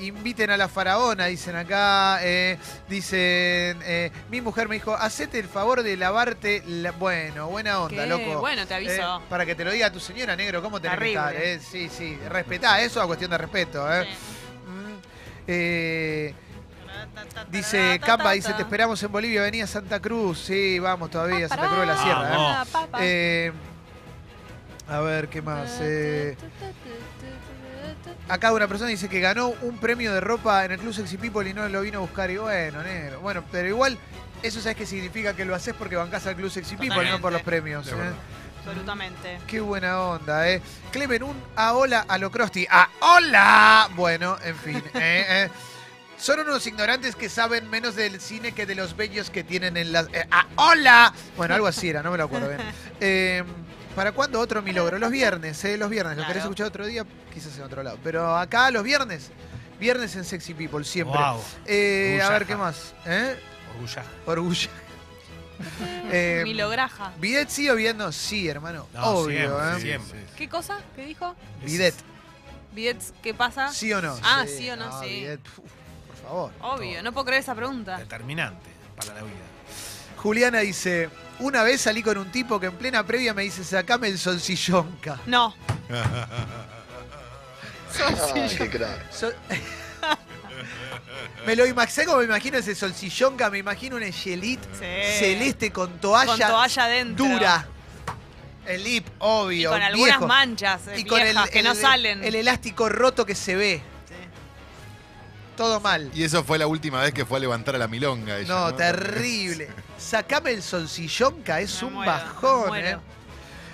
Inviten 0.00 0.50
a 0.50 0.56
la 0.56 0.66
faraona, 0.68 1.26
dicen 1.26 1.54
acá. 1.54 2.18
eh, 2.22 2.58
dicen. 2.88 3.78
eh, 3.84 4.10
mi 4.30 4.40
mujer 4.40 4.68
me 4.68 4.74
dijo, 4.74 4.94
hacete 4.94 5.38
el 5.38 5.46
favor 5.46 5.82
de 5.84 5.96
lavarte. 5.96 6.62
la-". 6.66 6.90
Bueno, 6.92 7.46
buena 7.48 7.78
onda, 7.80 8.02
¿Qué? 8.02 8.08
loco. 8.08 8.40
Bueno, 8.40 8.66
te 8.66 8.74
aviso. 8.74 9.18
Eh, 9.18 9.24
para 9.28 9.46
que 9.46 9.54
te 9.54 9.64
lo 9.64 9.70
diga 9.70 9.92
tu 9.92 10.00
señora, 10.00 10.34
negro, 10.34 10.60
¿cómo 10.60 10.80
tenés 10.80 10.98
que 10.98 11.04
Terrible. 11.04 11.20
estar? 11.28 11.36
eh? 11.42 11.60
Sí, 11.60 11.88
sí. 11.88 12.18
Respetá, 12.28 12.80
eso 12.80 13.00
es 13.00 13.06
cuestión 13.06 13.30
de 13.30 13.38
respeto, 13.38 13.92
¿eh? 13.94 14.04
Sí. 14.10 14.18
Mm, 14.68 14.98
eh, 15.46 16.34
Dice 17.50 18.00
Camba, 18.04 18.32
dice, 18.32 18.52
te 18.54 18.62
esperamos 18.62 19.02
en 19.02 19.12
Bolivia, 19.12 19.42
venía 19.42 19.64
a 19.64 19.66
Santa 19.66 20.00
Cruz. 20.00 20.38
Sí, 20.38 20.78
vamos 20.78 21.10
todavía, 21.10 21.48
Santa 21.48 21.68
Cruz 21.68 21.80
de 21.80 21.86
la 21.86 21.96
Sierra. 21.96 22.28
¿eh? 22.28 22.36
Vamos. 22.36 22.68
Eh, 23.00 23.52
a 24.88 25.00
ver, 25.00 25.28
¿qué 25.28 25.40
más? 25.42 25.78
Eh, 25.80 26.36
acá 28.28 28.52
una 28.52 28.68
persona 28.68 28.90
dice 28.90 29.08
que 29.08 29.20
ganó 29.20 29.48
un 29.62 29.78
premio 29.78 30.12
de 30.12 30.20
ropa 30.20 30.64
en 30.64 30.72
el 30.72 30.78
Club 30.78 30.94
Sexy 30.94 31.16
People 31.16 31.48
y 31.48 31.54
no 31.54 31.68
lo 31.68 31.82
vino 31.82 31.98
a 31.98 32.00
buscar. 32.00 32.30
Y 32.30 32.38
bueno, 32.38 32.82
negro. 32.82 33.20
Bueno, 33.20 33.44
pero 33.50 33.68
igual, 33.68 33.98
eso 34.42 34.60
sabes 34.60 34.76
qué 34.76 34.86
significa 34.86 35.34
que 35.34 35.44
lo 35.44 35.54
haces 35.54 35.74
porque 35.74 35.96
bancás 35.96 36.26
al 36.26 36.36
Club 36.36 36.50
Sexy 36.50 36.76
People, 36.76 37.08
no 37.08 37.20
por 37.20 37.32
los 37.32 37.42
premios. 37.42 37.86
¿eh? 37.88 37.94
Absolutamente. 38.58 39.38
Qué 39.46 39.60
buena 39.60 40.00
onda, 40.00 40.48
¿eh? 40.48 40.62
Clemen, 40.90 41.24
un 41.24 41.42
a 41.56 41.74
hola 41.74 42.04
a 42.06 42.18
lo 42.18 42.30
Krusty. 42.30 42.66
¡A 42.70 42.88
hola! 43.00 43.88
Bueno, 43.94 44.36
en 44.42 44.56
fin. 44.56 44.82
¿eh? 44.94 45.48
Son 46.18 46.38
unos 46.38 46.66
ignorantes 46.66 47.16
que 47.16 47.28
saben 47.28 47.68
menos 47.68 47.96
del 47.96 48.20
cine 48.20 48.52
que 48.52 48.64
de 48.64 48.74
los 48.76 48.96
bellos 48.96 49.30
que 49.30 49.42
tienen 49.42 49.76
en 49.76 49.90
las... 49.92 50.06
eh, 50.12 50.24
¡A 50.30 50.46
hola! 50.56 51.12
Bueno, 51.36 51.54
algo 51.54 51.66
así 51.66 51.88
era, 51.88 52.02
no 52.02 52.12
me 52.12 52.18
lo 52.18 52.24
acuerdo 52.24 52.48
bien. 52.48 52.60
Eh, 53.00 53.42
¿Para 53.96 54.12
cuándo 54.12 54.38
otro 54.38 54.62
mi 54.62 54.72
logro? 54.72 54.98
Los 54.98 55.10
viernes, 55.10 55.62
¿eh? 55.64 55.76
Los 55.76 55.90
viernes. 55.90 56.12
¿Lo 56.16 56.20
Claro. 56.22 56.28
querés 56.28 56.44
escuchar 56.44 56.68
otro 56.68 56.86
día? 56.86 57.04
Quizás 57.34 57.56
en 57.58 57.64
otro 57.64 57.82
lado. 57.82 57.98
Pero 58.04 58.36
acá 58.36 58.70
los 58.70 58.84
viernes. 58.84 59.30
Viernes 59.80 60.14
en 60.14 60.24
Sexy 60.24 60.54
People, 60.54 60.84
siempre. 60.84 61.18
Wow. 61.18 61.40
Eh, 61.66 62.20
a 62.22 62.30
ver. 62.30 62.46
¿qué 62.46 62.54
más? 62.56 62.94
¿Eh? 63.04 63.36
Orgullo. 63.74 64.02
Orgullo. 64.24 64.68
eh, 66.12 66.42
Milograja. 66.44 67.12
¿Bidet 67.18 67.48
sí 67.50 67.68
o 67.68 67.74
bidet 67.74 67.96
no? 67.96 68.12
Sí, 68.12 68.48
hermano. 68.48 68.86
No, 68.94 69.04
Obvio, 69.08 69.38
siempre, 69.58 69.76
¿eh? 69.76 69.80
Siempre. 69.80 70.24
¿Qué 70.38 70.48
cosa? 70.48 70.78
¿Qué 70.94 71.04
dijo? 71.04 71.34
Bidet. 71.64 71.94
¿Bidets 72.74 73.12
qué 73.22 73.34
pasa? 73.34 73.68
¿Sí 73.72 73.92
o 73.92 74.00
no? 74.00 74.16
Ah, 74.22 74.46
sí 74.46 74.70
o 74.70 74.76
no, 74.76 75.02
sí. 75.02 75.06
bidet, 75.08 75.40
favor. 76.32 76.52
Obvio, 76.60 77.02
no 77.02 77.12
puedo 77.12 77.26
creer 77.26 77.42
esa 77.42 77.54
pregunta. 77.54 77.98
Determinante 77.98 78.70
para 78.96 79.14
la 79.14 79.22
vida. 79.22 79.34
Juliana 80.16 80.60
dice, 80.60 81.10
una 81.40 81.62
vez 81.62 81.80
salí 81.80 82.02
con 82.02 82.16
un 82.16 82.30
tipo 82.30 82.58
que 82.60 82.66
en 82.66 82.76
plena 82.76 83.04
previa 83.04 83.34
me 83.34 83.42
dice, 83.42 83.64
sacame 83.64 84.08
el 84.08 84.18
solsillonca. 84.18 85.18
No. 85.26 85.54
Sol- 89.10 89.34
me 91.46 91.56
lo 91.56 91.66
imaginé 91.66 92.06
como 92.06 92.18
me 92.18 92.24
imagino 92.24 92.56
ese 92.58 92.74
solsillonca, 92.74 93.50
me 93.50 93.58
imagino 93.58 93.96
un 93.96 94.02
Echelit 94.02 94.60
Sí. 94.78 95.18
celeste 95.18 95.70
con 95.72 95.98
toalla, 96.00 96.26
Con 96.30 96.38
toalla 96.38 97.04
dura. 97.14 97.66
El 98.64 98.84
lip, 98.84 99.06
Y 99.08 99.12
obvio, 99.18 99.70
con 99.70 99.82
algunas 99.82 100.06
viejo. 100.18 100.26
manchas 100.28 100.86
eh, 100.86 101.00
y 101.00 101.04
con 101.04 101.18
el, 101.20 101.26
viejas 101.32 101.50
que 101.50 101.62
no 101.64 101.74
salen. 101.74 102.22
el 102.22 102.36
elástico 102.36 102.88
roto 102.88 103.26
que 103.26 103.34
se 103.34 103.56
ve. 103.56 103.82
Todo 105.56 105.80
mal. 105.80 106.10
Y 106.14 106.24
eso 106.24 106.42
fue 106.44 106.58
la 106.58 106.66
última 106.66 107.00
vez 107.02 107.12
que 107.12 107.24
fue 107.26 107.38
a 107.38 107.40
levantar 107.40 107.74
a 107.74 107.78
la 107.78 107.88
milonga 107.88 108.38
ella. 108.38 108.48
No, 108.54 108.70
¿no? 108.70 108.74
terrible. 108.74 109.68
Sacame 109.98 110.50
el 110.52 110.62
solsillonca, 110.62 111.60
es 111.60 111.80
Me 111.82 111.88
un 111.88 111.94
muero, 111.94 112.10
bajón. 112.12 112.76
¿eh? 112.76 112.96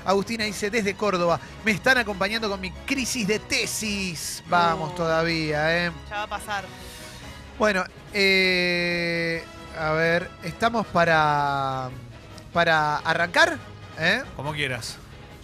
Agustina 0.05 0.45
dice, 0.45 0.71
desde 0.71 0.95
Córdoba, 0.95 1.39
me 1.65 1.71
están 1.73 1.99
acompañando 1.99 2.49
con 2.49 2.61
mi 2.61 2.71
crisis 2.73 3.27
de 3.27 3.39
tesis. 3.39 4.43
Vamos 4.49 4.93
Uh. 4.93 4.97
todavía, 4.97 5.87
¿eh? 5.87 5.93
Ya 6.09 6.17
va 6.17 6.23
a 6.23 6.27
pasar. 6.27 6.65
Bueno, 7.59 7.85
eh, 8.15 9.45
a 9.79 9.91
ver, 9.93 10.31
estamos 10.45 10.87
para, 10.87 11.91
para 12.53 12.97
arrancar, 12.99 13.59
¿eh? 13.99 14.23
Como 14.37 14.53
quieras. 14.53 14.97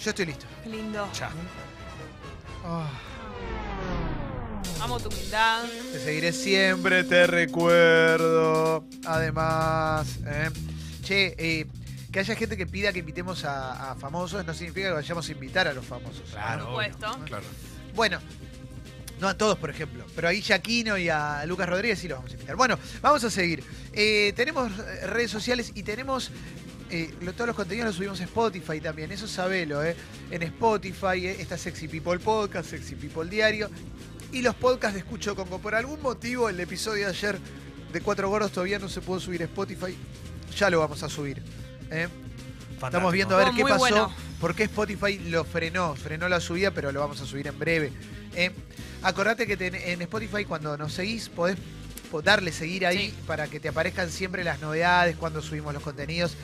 Yo 0.03 0.11
estoy 0.11 0.27
listo. 0.27 0.47
Lindo. 0.67 1.09
Ya. 1.19 1.31
Ah, 2.67 2.89
Amo 4.81 5.01
tu 5.01 5.09
humildad. 5.09 5.65
te 5.93 5.99
seguiré 6.01 6.33
siempre, 6.33 7.05
te 7.05 7.27
recuerdo. 7.27 8.85
Además, 9.07 10.19
¿eh? 10.27 10.51
che, 11.03 11.35
eh, 11.39 11.67
que 12.13 12.19
haya 12.21 12.37
gente 12.37 12.57
que 12.57 12.67
pida 12.67 12.93
que 12.93 12.99
invitemos 12.99 13.45
a, 13.45 13.93
a 13.93 13.95
famosos 13.97 14.45
no 14.45 14.53
significa 14.55 14.89
que 14.89 14.95
vayamos 14.95 15.29
a 15.29 15.33
invitar 15.33 15.69
a 15.69 15.73
los 15.73 15.85
famosos. 15.87 16.29
Claro. 16.31 16.65
Por 16.67 16.85
supuesto. 16.85 17.19
Claro. 17.25 17.45
Bueno, 17.95 18.19
no 19.21 19.29
a 19.29 19.35
todos, 19.39 19.57
por 19.59 19.71
ejemplo, 19.71 20.05
pero 20.15 20.29
ahí 20.29 20.43
Yaquino 20.43 20.99
y 20.99 21.09
a 21.09 21.45
Lucas 21.47 21.69
Rodríguez 21.69 21.99
sí 21.99 22.09
los 22.09 22.19
vamos 22.19 22.31
a 22.33 22.35
invitar. 22.35 22.57
Bueno, 22.57 22.79
vamos 23.01 23.25
a 23.25 23.31
seguir. 23.31 23.65
Eh, 23.95 24.33
tenemos 24.37 24.71
redes 24.77 25.31
sociales 25.31 25.73
y 25.75 25.83
tenemos. 25.83 26.31
eh, 26.91 27.13
lo- 27.23 27.33
todos 27.33 27.47
los 27.49 27.57
contenidos 27.57 27.87
los 27.87 27.97
subimos 27.97 28.21
a 28.21 28.25
Spotify 28.25 28.79
también, 28.81 29.11
eso 29.11 29.27
sabelo, 29.27 29.83
¿eh? 29.83 29.97
En 30.31 30.43
Spotify 30.43 31.27
eh, 31.27 31.37
está 31.41 31.57
Sexy 31.57 31.89
People 31.89 32.19
Podcast, 32.19 32.71
Sexy 32.71 32.95
People 32.97 33.29
Diario 33.31 33.71
y 34.35 34.43
los 34.43 34.55
podcasts 34.55 34.95
de 34.95 35.01
Escucho 35.01 35.35
Congo. 35.37 35.59
Por 35.61 35.75
algún 35.75 36.03
motivo, 36.03 36.49
el 36.49 36.59
episodio 36.61 37.05
de 37.07 37.11
ayer 37.13 37.39
de 37.93 38.01
Cuatro 38.01 38.29
Gordos 38.29 38.51
todavía 38.53 38.79
no 38.79 38.89
se 38.89 39.01
pudo 39.01 39.21
subir 39.21 39.43
a 39.43 39.45
Spotify. 39.45 39.97
Ya 40.59 40.71
lo 40.71 40.81
vamos 40.81 41.03
a 41.03 41.09
subir. 41.09 41.43
¿eh? 41.91 42.09
Estamos 42.83 43.13
viendo 43.13 43.37
a 43.37 43.45
ver 43.45 43.55
qué 43.55 43.63
pasó. 43.63 43.79
bueno. 43.79 44.15
¿Por 44.41 44.55
qué 44.55 44.65
Spotify 44.65 45.19
lo 45.31 45.45
frenó? 45.45 45.95
Frenó 45.95 46.29
la 46.29 46.41
subida, 46.41 46.71
pero 46.73 46.91
lo 46.93 47.01
vamos 47.01 47.21
a 47.21 47.27
subir 47.27 47.47
en 47.47 47.59
breve. 47.59 47.93
Eh, 48.35 48.51
acordate 49.03 49.47
que 49.47 49.57
te- 49.57 49.93
en 49.93 50.03
Spotify 50.03 50.45
cuando 50.45 50.77
nos 50.77 50.93
seguís 50.93 51.29
podés 51.29 51.57
po- 52.11 52.21
darle 52.21 52.51
seguir 52.53 52.85
ahí 52.87 53.11
Sí. 53.11 53.15
para 53.27 53.47
que 53.47 53.61
te 53.61 53.69
aparezcan 53.69 54.11
siempre 54.11 54.43
las 54.45 54.61
novedades, 54.61 55.17
cuando 55.17 55.41
subimos 55.41 55.73
los 55.73 55.83
contenidos 55.83 56.35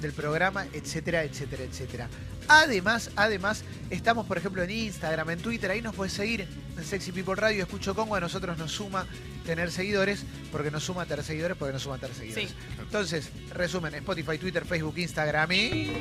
del 0.00 0.12
programa, 0.12 0.66
etcétera, 0.72 1.24
etcétera, 1.24 1.64
etcétera. 1.64 2.08
Además, 2.48 3.10
además, 3.16 3.62
estamos 3.90 4.26
por 4.26 4.38
ejemplo 4.38 4.62
en 4.62 4.70
Instagram, 4.70 5.30
en 5.30 5.38
Twitter, 5.40 5.70
ahí 5.70 5.82
nos 5.82 5.94
puedes 5.94 6.14
seguir 6.14 6.48
en 6.76 6.84
Sexy 6.84 7.12
People 7.12 7.34
Radio, 7.34 7.62
Escucho 7.62 7.94
Congo, 7.94 8.14
a 8.14 8.20
nosotros 8.20 8.56
nos 8.56 8.72
suma 8.72 9.06
tener 9.44 9.70
seguidores, 9.70 10.24
porque 10.50 10.70
nos 10.70 10.82
suma 10.84 11.04
tener 11.04 11.24
seguidores, 11.24 11.56
porque 11.58 11.72
nos 11.74 11.82
suma 11.82 11.98
tener 11.98 12.14
seguidores. 12.16 12.50
Sí. 12.50 12.56
Entonces, 12.80 13.30
resumen, 13.52 13.94
Spotify, 13.94 14.38
Twitter, 14.38 14.64
Facebook, 14.64 14.98
Instagram 14.98 15.52
y... 15.52 15.98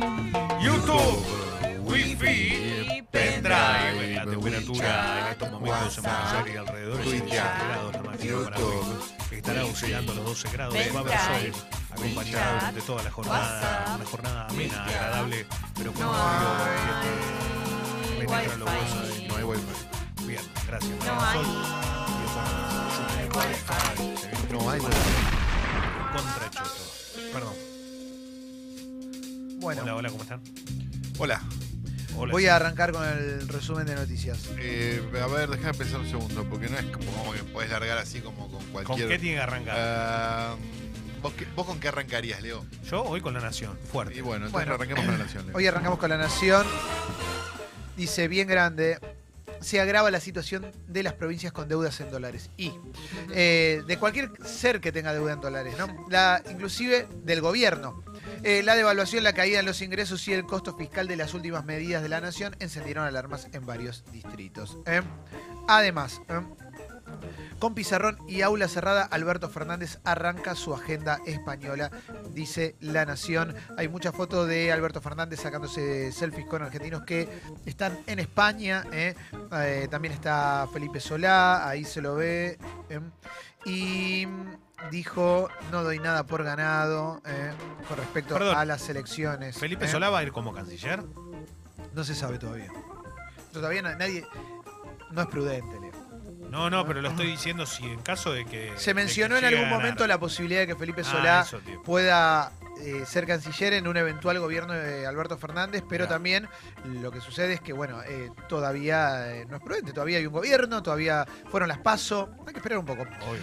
YouTube, 0.62 1.26
Wi-Fi, 1.82 2.98
Y 2.98 3.02
pendrive. 3.04 4.16
La 4.16 4.26
temperatura 4.26 5.20
en 5.20 5.32
estos 5.32 5.52
momentos 5.52 5.98
en 5.98 6.04
Buenos 6.04 6.34
Aires 6.34 6.54
y 6.54 6.58
alrededor 6.58 6.98
de 6.98 7.12
17 7.12 7.38
grados. 7.38 7.94
La 7.94 8.04
máxima 8.04 8.44
para 8.44 8.58
hoy 8.58 8.76
estará 9.32 9.66
oscilando 9.66 10.14
los 10.14 10.26
12 10.26 10.50
grados. 10.52 10.76
Va 10.76 11.00
a 11.00 11.02
haber 11.02 11.52
sol 11.52 11.77
acompañado 11.92 12.54
durante 12.56 12.82
toda 12.82 13.04
la 13.04 13.12
jornada. 13.12 13.94
Una 13.96 14.06
jornada 14.06 14.48
amena, 14.48 14.84
agradable, 14.86 15.46
pero 15.76 15.94
con 15.94 16.06
un 16.06 16.12
No 16.12 16.18
frío 16.18 16.26
hay 18.12 18.20
que 18.20 18.26
penetra 18.28 18.58
lo 18.58 18.66
goza 18.66 18.78
wifi. 19.04 19.24
y 19.24 19.28
no 19.28 19.36
hay 19.38 19.44
wifi. 19.44 19.62
Bien, 20.28 20.42
gracias. 20.68 20.92
No 21.06 21.22
hay. 21.22 21.34
sol. 21.34 21.46
Y 21.48 21.50
eso, 22.26 22.42
No 24.52 24.70
hay. 24.72 24.80
contra 24.80 26.50
choto. 26.52 26.84
Perdón. 27.34 27.54
Bueno, 29.60 29.82
Hola, 29.84 29.96
hola, 29.96 30.10
¿cómo 30.10 30.24
están? 30.24 30.42
Hola. 31.20 31.42
Hola. 32.20 32.32
voy 32.32 32.48
a 32.48 32.56
arrancar 32.56 32.92
con 32.94 33.08
el 33.08 33.48
resumen 33.48 33.86
de 33.86 33.94
noticias. 33.96 34.40
Eh, 34.58 35.04
a 35.22 35.28
ver, 35.28 35.50
déjame 35.50 35.74
pensar 35.76 36.00
un 36.00 36.10
segundo, 36.10 36.44
porque 36.50 36.68
no 36.68 36.76
es 36.78 36.86
como 36.86 37.32
que 37.34 37.44
puedes 37.44 37.70
largar 37.70 38.00
así 38.00 38.22
como 38.22 38.48
con 38.50 38.58
¿Con 38.64 38.72
cualquier. 38.86 39.08
qué 39.08 39.20
tiene 39.20 39.36
que 39.38 39.44
arrancar? 39.44 39.76
Ah, 39.78 40.56
¿vos, 41.28 41.34
qué- 41.36 41.48
vos 41.56 41.66
con 41.66 41.80
qué 41.80 41.88
arrancarías, 41.90 42.42
Leo? 42.42 42.66
Yo 42.90 43.04
hoy 43.04 43.22
con 43.22 43.34
la 43.34 43.40
Nación, 43.42 43.78
Y 43.84 43.88
fuerte. 43.88 44.22
bueno, 44.22 44.46
entonces 44.46 44.52
Bueno. 44.54 44.74
arranquemos 44.76 45.06
con 45.06 45.18
la 45.18 45.24
nación. 45.24 45.46
Leo. 45.48 45.56
Hoy 45.58 45.68
arrancamos 45.68 46.00
con 46.00 46.10
la 46.10 46.18
Nación. 46.18 46.66
Dice, 47.96 48.28
bien 48.28 48.48
grande, 48.48 49.00
se 49.60 49.82
agrava 49.82 50.12
la 50.12 50.20
situación 50.20 50.72
de 50.88 51.02
las 51.04 51.14
provincias 51.14 51.52
con 51.52 51.68
deudas 51.68 52.00
en 52.00 52.12
dólares. 52.12 52.50
Y 52.58 52.72
eh, 53.34 53.82
de 53.88 53.98
cualquier 53.98 54.30
ser 54.46 54.80
que 54.80 54.92
tenga 54.92 55.14
deuda 55.14 55.34
en 55.34 55.42
dólares, 55.42 55.74
¿no? 55.78 56.06
La, 56.10 56.42
inclusive 56.50 57.08
del 57.24 57.42
gobierno. 57.42 58.04
Eh, 58.44 58.62
la 58.64 58.76
devaluación, 58.76 59.24
la 59.24 59.34
caída 59.34 59.60
en 59.60 59.66
los 59.66 59.82
ingresos 59.82 60.28
y 60.28 60.34
el 60.34 60.46
costo 60.46 60.78
fiscal 60.78 61.08
de 61.08 61.16
las 61.16 61.34
últimas 61.34 61.66
medidas 61.66 62.04
de 62.04 62.10
la 62.10 62.22
Nación 62.22 62.56
encendieron 62.60 63.04
alarmas 63.06 63.48
en 63.52 63.66
varios 63.66 64.04
distritos. 64.12 64.78
¿eh? 64.86 65.02
Además, 65.68 66.22
¿eh? 66.30 66.40
Con 67.60 67.74
pizarrón 67.74 68.20
y 68.28 68.42
aula 68.44 68.68
cerrada, 68.68 69.04
Alberto 69.04 69.50
Fernández 69.50 69.98
arranca 70.04 70.54
su 70.54 70.76
agenda 70.76 71.20
española, 71.26 71.90
dice 72.34 72.76
La 72.82 73.04
Nación. 73.06 73.56
Hay 73.78 73.88
muchas 73.88 74.14
fotos 74.14 74.48
de 74.48 74.72
Alberto 74.72 75.02
Fernández 75.02 75.40
sacándose 75.42 76.12
selfies 76.12 76.46
con 76.46 76.62
argentinos 76.62 77.02
que 77.04 77.28
están 77.66 77.98
en 78.06 78.20
España. 78.20 78.84
¿eh? 78.92 79.16
Eh, 79.54 79.88
también 79.90 80.14
está 80.14 80.68
Felipe 80.72 81.00
Solá, 81.00 81.68
ahí 81.68 81.84
se 81.84 82.00
lo 82.02 82.16
ve. 82.16 82.60
¿eh? 82.90 83.00
Y 83.66 84.28
mm, 84.28 84.90
dijo, 84.92 85.50
no 85.72 85.84
doy 85.84 85.98
nada 85.98 86.28
por 86.28 86.44
ganado 86.44 87.22
con 87.88 87.98
respecto 87.98 88.36
Perdón. 88.36 88.56
a 88.56 88.66
las 88.66 88.88
elecciones. 88.88 89.58
¿Felipe. 89.58 89.88
Solá 89.88 90.10
va 90.12 90.20
a 90.20 90.24
ir 90.24 90.32
como 90.32 90.54
canciller? 90.54 91.04
No 91.96 92.04
se 92.04 92.14
sabe 92.14 92.38
todavía. 92.38 92.72
Todavía 93.52 93.82
na- 93.82 93.96
nadie... 93.96 94.24
No 95.10 95.22
es 95.22 95.28
prudente. 95.30 95.87
No, 96.50 96.70
no, 96.70 96.86
pero 96.86 97.02
lo 97.02 97.10
estoy 97.10 97.28
diciendo 97.28 97.66
si 97.66 97.84
en 97.86 98.02
caso 98.02 98.32
de 98.32 98.46
que. 98.46 98.72
Se 98.78 98.94
mencionó 98.94 99.38
en 99.38 99.46
algún 99.46 99.70
momento 99.70 100.08
la 100.08 100.18
posibilidad 100.20 100.62
de 100.62 100.68
que 100.68 100.76
Felipe 100.76 101.02
Ah, 101.02 101.10
Solá 101.12 101.42
eso, 101.42 101.60
pueda 101.84 102.52
eh, 102.82 103.04
ser 103.06 103.26
canciller 103.28 103.74
en 103.74 103.88
un 103.88 103.98
eventual 103.98 104.40
gobierno 104.40 104.74
de 104.74 105.06
Alberto 105.08 105.38
Fernández, 105.38 105.84
pero 105.90 106.06
Claro. 106.06 106.16
también 106.16 106.48
lo 106.86 107.12
que 107.12 107.20
sucede 107.22 107.54
es 107.54 107.62
que, 107.62 107.74
bueno, 107.74 108.02
eh, 108.04 108.30
todavía 108.48 109.36
eh, 109.36 109.46
no 109.50 109.58
es 109.58 109.64
prudente, 109.64 109.92
todavía 109.94 110.20
hay 110.20 110.26
un 110.28 110.34
gobierno, 110.34 110.82
todavía 110.84 111.26
fueron 111.50 111.70
las 111.70 111.80
pasos, 111.80 112.30
hay 112.46 112.54
que 112.54 112.60
esperar 112.60 112.78
un 112.80 112.86
poco. 112.86 113.02
Obvio. 113.04 113.42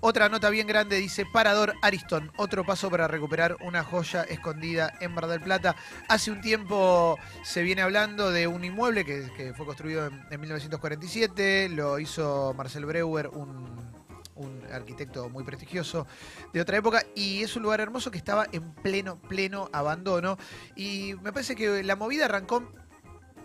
Otra 0.00 0.28
nota 0.28 0.48
bien 0.48 0.68
grande 0.68 0.96
dice 0.96 1.26
Parador 1.26 1.74
Ariston, 1.82 2.30
otro 2.36 2.64
paso 2.64 2.88
para 2.88 3.08
recuperar 3.08 3.56
una 3.62 3.82
joya 3.82 4.22
escondida 4.22 4.94
en 5.00 5.12
Mar 5.12 5.26
del 5.26 5.40
Plata. 5.40 5.74
Hace 6.06 6.30
un 6.30 6.40
tiempo 6.40 7.18
se 7.42 7.62
viene 7.62 7.82
hablando 7.82 8.30
de 8.30 8.46
un 8.46 8.64
inmueble 8.64 9.04
que, 9.04 9.28
que 9.36 9.52
fue 9.54 9.66
construido 9.66 10.06
en, 10.06 10.24
en 10.30 10.40
1947, 10.40 11.70
lo 11.70 11.98
hizo 11.98 12.54
Marcel 12.56 12.86
Breuer, 12.86 13.26
un, 13.26 13.92
un 14.36 14.62
arquitecto 14.72 15.28
muy 15.30 15.42
prestigioso 15.42 16.06
de 16.52 16.60
otra 16.60 16.76
época, 16.76 17.02
y 17.16 17.42
es 17.42 17.56
un 17.56 17.64
lugar 17.64 17.80
hermoso 17.80 18.12
que 18.12 18.18
estaba 18.18 18.46
en 18.52 18.72
pleno, 18.74 19.20
pleno 19.20 19.68
abandono. 19.72 20.38
Y 20.76 21.14
me 21.22 21.32
parece 21.32 21.56
que 21.56 21.82
la 21.82 21.96
movida 21.96 22.26
arrancó 22.26 22.72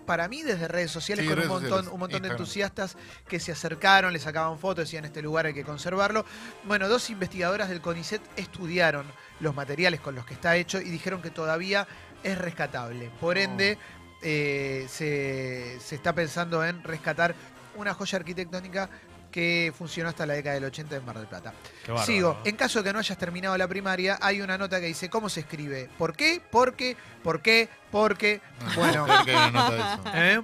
para 0.06 0.28
mí 0.28 0.44
desde 0.44 0.68
redes 0.68 0.92
sociales 0.92 1.26
Sí, 1.26 1.30
con 1.30 1.40
un 1.40 1.48
montón, 1.48 1.70
sociales, 1.70 1.94
un 1.94 2.00
montón 2.00 2.22
de 2.22 2.28
Instagram. 2.28 2.42
entusiastas 2.42 2.98
que 3.28 3.40
se 3.40 3.52
acercaron, 3.52 4.14
le 4.14 4.20
sacaban 4.20 4.58
fotos, 4.60 4.86
decían 4.86 5.06
este 5.06 5.22
lugar 5.22 5.46
hay 5.46 5.54
que 5.54 5.64
conservarlo. 5.64 6.26
Bueno, 6.66 6.88
dos 6.88 7.10
investigadoras 7.10 7.70
del 7.70 7.82
CONICET 7.82 8.22
estudiaron 8.38 9.06
los 9.40 9.56
materiales 9.56 10.00
con 10.00 10.16
los 10.16 10.26
que 10.26 10.34
está 10.34 10.56
hecho 10.56 10.80
y 10.80 10.90
dijeron 10.90 11.22
que 11.22 11.32
todavía 11.32 11.88
es 12.24 12.38
rescatable. 12.38 13.12
Por 13.20 13.38
ende, 13.38 13.78
eh, 14.22 14.86
se, 14.90 15.78
se 15.80 15.96
está 15.96 16.14
pensando 16.14 16.64
en 16.66 16.84
rescatar 16.84 17.36
una 17.76 17.94
joya 17.94 18.20
arquitectónica 18.20 18.90
que 19.34 19.74
funcionó 19.76 20.10
hasta 20.10 20.28
la 20.28 20.36
década 20.36 20.54
del 20.54 20.66
80 20.66 20.96
en 20.96 21.06
Mar 21.06 21.18
del 21.18 21.26
Plata. 21.28 21.54
Bárbaro. 21.88 22.06
Sigo. 22.06 22.38
En 22.46 22.56
caso 22.56 22.80
de 22.80 22.86
que 22.90 22.94
no 22.94 23.00
hayas 23.00 23.18
terminado 23.18 23.58
la 23.58 23.68
primaria, 23.68 24.20
hay 24.22 24.40
una 24.42 24.58
nota 24.60 24.80
que 24.80 24.86
dice 24.86 25.10
cómo 25.10 25.28
se 25.28 25.40
escribe. 25.40 25.90
¿Por 25.98 26.16
qué? 26.16 26.40
¿Por 26.52 26.76
qué? 26.76 26.96
¿Por 27.24 27.42
qué? 27.42 27.68
¿Por 27.92 28.16
qué? 28.16 28.42
No, 28.62 28.76
Bueno. 28.76 29.04
una 29.06 29.52
nota 29.52 29.94
eso. 29.96 30.04
¿Eh? 30.14 30.42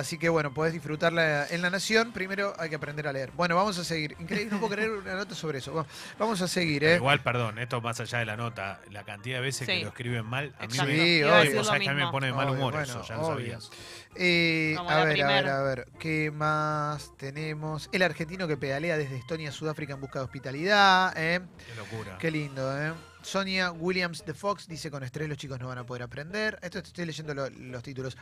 Así 0.00 0.18
que 0.18 0.28
bueno, 0.28 0.52
podés 0.52 0.72
disfrutarla 0.72 1.46
en 1.50 1.62
La 1.62 1.70
Nación. 1.70 2.12
Primero 2.12 2.54
hay 2.58 2.68
que 2.70 2.76
aprender 2.76 3.06
a 3.06 3.12
leer. 3.12 3.30
Bueno, 3.32 3.54
vamos 3.56 3.78
a 3.78 3.84
seguir. 3.84 4.16
Increíble, 4.18 4.50
no 4.50 4.58
puedo 4.60 4.72
creer 4.74 4.90
una 4.90 5.14
nota 5.14 5.34
sobre 5.34 5.58
eso. 5.58 5.86
Vamos 6.18 6.40
a 6.42 6.48
seguir, 6.48 6.82
¿eh? 6.84 6.96
Igual, 6.96 7.22
perdón, 7.22 7.58
esto 7.58 7.80
más 7.80 8.00
allá 8.00 8.18
de 8.18 8.24
la 8.24 8.36
nota, 8.36 8.80
la 8.90 9.04
cantidad 9.04 9.36
de 9.36 9.42
veces 9.42 9.66
Sí. 9.66 9.74
que 9.78 9.82
lo 9.82 9.88
escriben 9.88 10.24
mal, 10.26 10.54
a 10.58 10.62
mí 10.66 10.72
Exacto. 10.72 10.92
me, 10.92 10.98
Sí, 10.98 11.22
obvio. 11.22 11.64
sabés 11.64 11.82
que 11.82 11.88
a 11.90 11.94
mí 11.94 12.04
me 12.04 12.10
pone 12.10 12.26
de 12.28 12.32
mal 12.32 12.48
Obvio, 12.48 12.58
humor 12.58 12.72
bueno, 12.74 12.86
eso, 12.88 13.02
ya 13.06 13.14
lo 13.16 13.20
obvio. 13.22 13.34
sabías. 13.60 13.70
Eh, 14.16 14.76
a 14.78 15.04
ver, 15.04 15.22
a 15.22 15.26
ver, 15.28 15.48
a 15.48 15.62
ver. 15.62 15.88
¿Qué 15.98 16.30
más 16.30 17.12
tenemos? 17.16 17.88
El 17.92 18.02
argentino 18.02 18.48
que 18.48 18.56
pedalea 18.56 18.96
desde 18.96 19.16
Estonia 19.16 19.50
a 19.50 19.52
Sudáfrica 19.52 19.94
en 19.94 20.00
busca 20.00 20.18
de 20.18 20.24
hospitalidad. 20.24 21.12
¿eh? 21.16 21.40
Qué 21.66 21.74
locura. 21.76 22.18
Qué 22.18 22.30
lindo, 22.30 22.76
¿eh? 22.82 22.92
Sonia 23.22 23.70
Williams 23.72 24.24
de 24.24 24.32
Fox 24.34 24.66
dice 24.66 24.90
con 24.90 25.02
estrés 25.02 25.28
los 25.28 25.36
chicos 25.38 25.60
no 25.60 25.68
van 25.68 25.78
a 25.78 25.84
poder 25.84 26.02
aprender. 26.02 26.58
Esto 26.62 26.78
estoy 26.78 27.04
leyendo 27.06 27.34
lo- 27.34 27.50
los 27.50 27.82
títulos. 27.82 28.16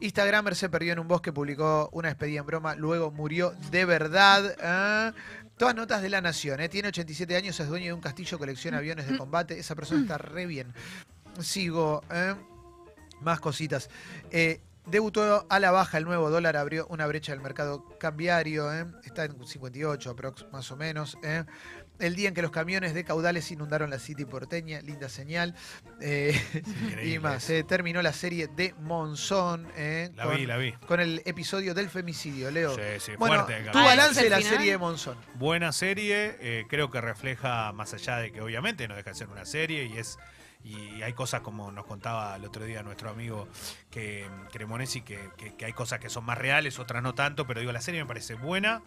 Instagramer 0.00 0.54
se 0.54 0.68
perdió 0.68 0.92
en 0.92 0.98
un 1.00 1.08
bosque, 1.08 1.32
publicó 1.32 1.88
una 1.92 2.08
despedida 2.08 2.40
en 2.40 2.46
broma, 2.46 2.74
luego 2.76 3.10
murió 3.10 3.54
de 3.70 3.84
verdad. 3.84 4.54
Ah, 4.62 5.12
Todas 5.56 5.76
notas 5.76 6.02
de 6.02 6.08
la 6.10 6.20
nación. 6.20 6.58
¿eh? 6.60 6.68
Tiene 6.68 6.88
87 6.88 7.36
años, 7.36 7.58
es 7.60 7.68
dueño 7.68 7.86
de 7.86 7.92
un 7.92 8.00
castillo, 8.00 8.38
colecciona 8.38 8.78
aviones 8.78 9.06
de 9.06 9.16
combate. 9.16 9.56
Esa 9.56 9.76
persona 9.76 10.00
está 10.02 10.18
re 10.18 10.46
bien. 10.46 10.74
Sigo. 11.40 12.02
¿eh? 12.10 12.34
Más 13.20 13.38
cositas. 13.38 13.88
Eh, 14.32 14.60
debutó 14.86 15.46
a 15.48 15.60
la 15.60 15.70
baja 15.70 15.98
el 15.98 16.04
nuevo 16.06 16.28
dólar, 16.28 16.56
abrió 16.56 16.88
una 16.88 17.06
brecha 17.06 17.30
del 17.30 17.40
mercado 17.40 17.88
cambiario. 18.00 18.72
¿eh? 18.74 18.84
Está 19.04 19.26
en 19.26 19.46
58 19.46 20.10
aprox, 20.10 20.44
más 20.50 20.68
o 20.72 20.76
menos. 20.76 21.16
El 22.00 22.16
día 22.16 22.28
en 22.28 22.34
que 22.34 22.42
los 22.42 22.50
camiones 22.50 22.92
de 22.92 23.04
caudales 23.04 23.50
inundaron 23.52 23.88
la 23.90 23.98
City 24.00 24.24
porteña, 24.24 24.80
linda 24.80 25.08
señal. 25.08 25.54
Eh, 26.00 26.34
y 27.04 27.18
más. 27.20 27.48
eh, 27.50 27.62
terminó 27.64 28.02
la 28.02 28.12
serie 28.12 28.48
de 28.48 28.74
Monzón. 28.80 29.68
¿eh? 29.76 30.10
La 30.16 30.24
con, 30.24 30.36
vi, 30.36 30.46
la 30.46 30.56
vi. 30.56 30.72
con 30.72 31.00
el 31.00 31.22
episodio 31.24 31.72
del 31.74 31.88
femicidio, 31.88 32.50
Leo. 32.50 32.74
Sí, 32.74 32.80
sí, 32.98 33.12
Bueno, 33.16 33.44
fuerte. 33.44 33.52
tu 33.54 33.68
Ah, 33.70 33.72
capítulo. 33.72 33.84
¿ese 33.84 33.96
balance 33.96 34.22
de 34.24 34.30
la 34.30 34.36
final? 34.38 34.52
serie 34.52 34.70
de 34.72 34.78
Monzón. 34.78 35.16
buena 35.34 35.70
serie, 35.72 36.36
eh, 36.40 36.64
creo 36.68 36.90
que 36.90 37.00
refleja 37.00 37.72
más 37.72 37.94
allá 37.94 38.16
de 38.18 38.32
que 38.32 38.40
obviamente 38.40 38.88
no 38.88 38.96
deja 38.96 39.10
de 39.10 39.16
ser 39.16 39.28
una 39.28 39.44
serie 39.44 39.84
y 39.84 39.96
es 39.98 40.18
y 40.66 41.02
hay 41.02 41.12
cosas 41.12 41.42
como 41.42 41.70
nos 41.70 41.84
contaba 41.84 42.34
el 42.36 42.44
otro 42.46 42.64
día 42.64 42.82
nuestro 42.82 43.10
amigo 43.10 43.46
que 43.90 44.26
Cremonesi 44.50 45.02
que, 45.02 45.20
que- 45.36 45.54
que 45.54 45.64
hay 45.66 45.74
cosas 45.74 46.00
que 46.00 46.08
son 46.08 46.24
más 46.24 46.38
reales, 46.38 46.78
otras 46.78 47.02
no 47.02 47.14
tanto, 47.14 47.46
pero 47.46 47.60
digo 47.60 47.70
la 47.70 47.82
serie 47.82 48.00
me 48.00 48.06
parece 48.08 48.32
buena, 48.34 48.82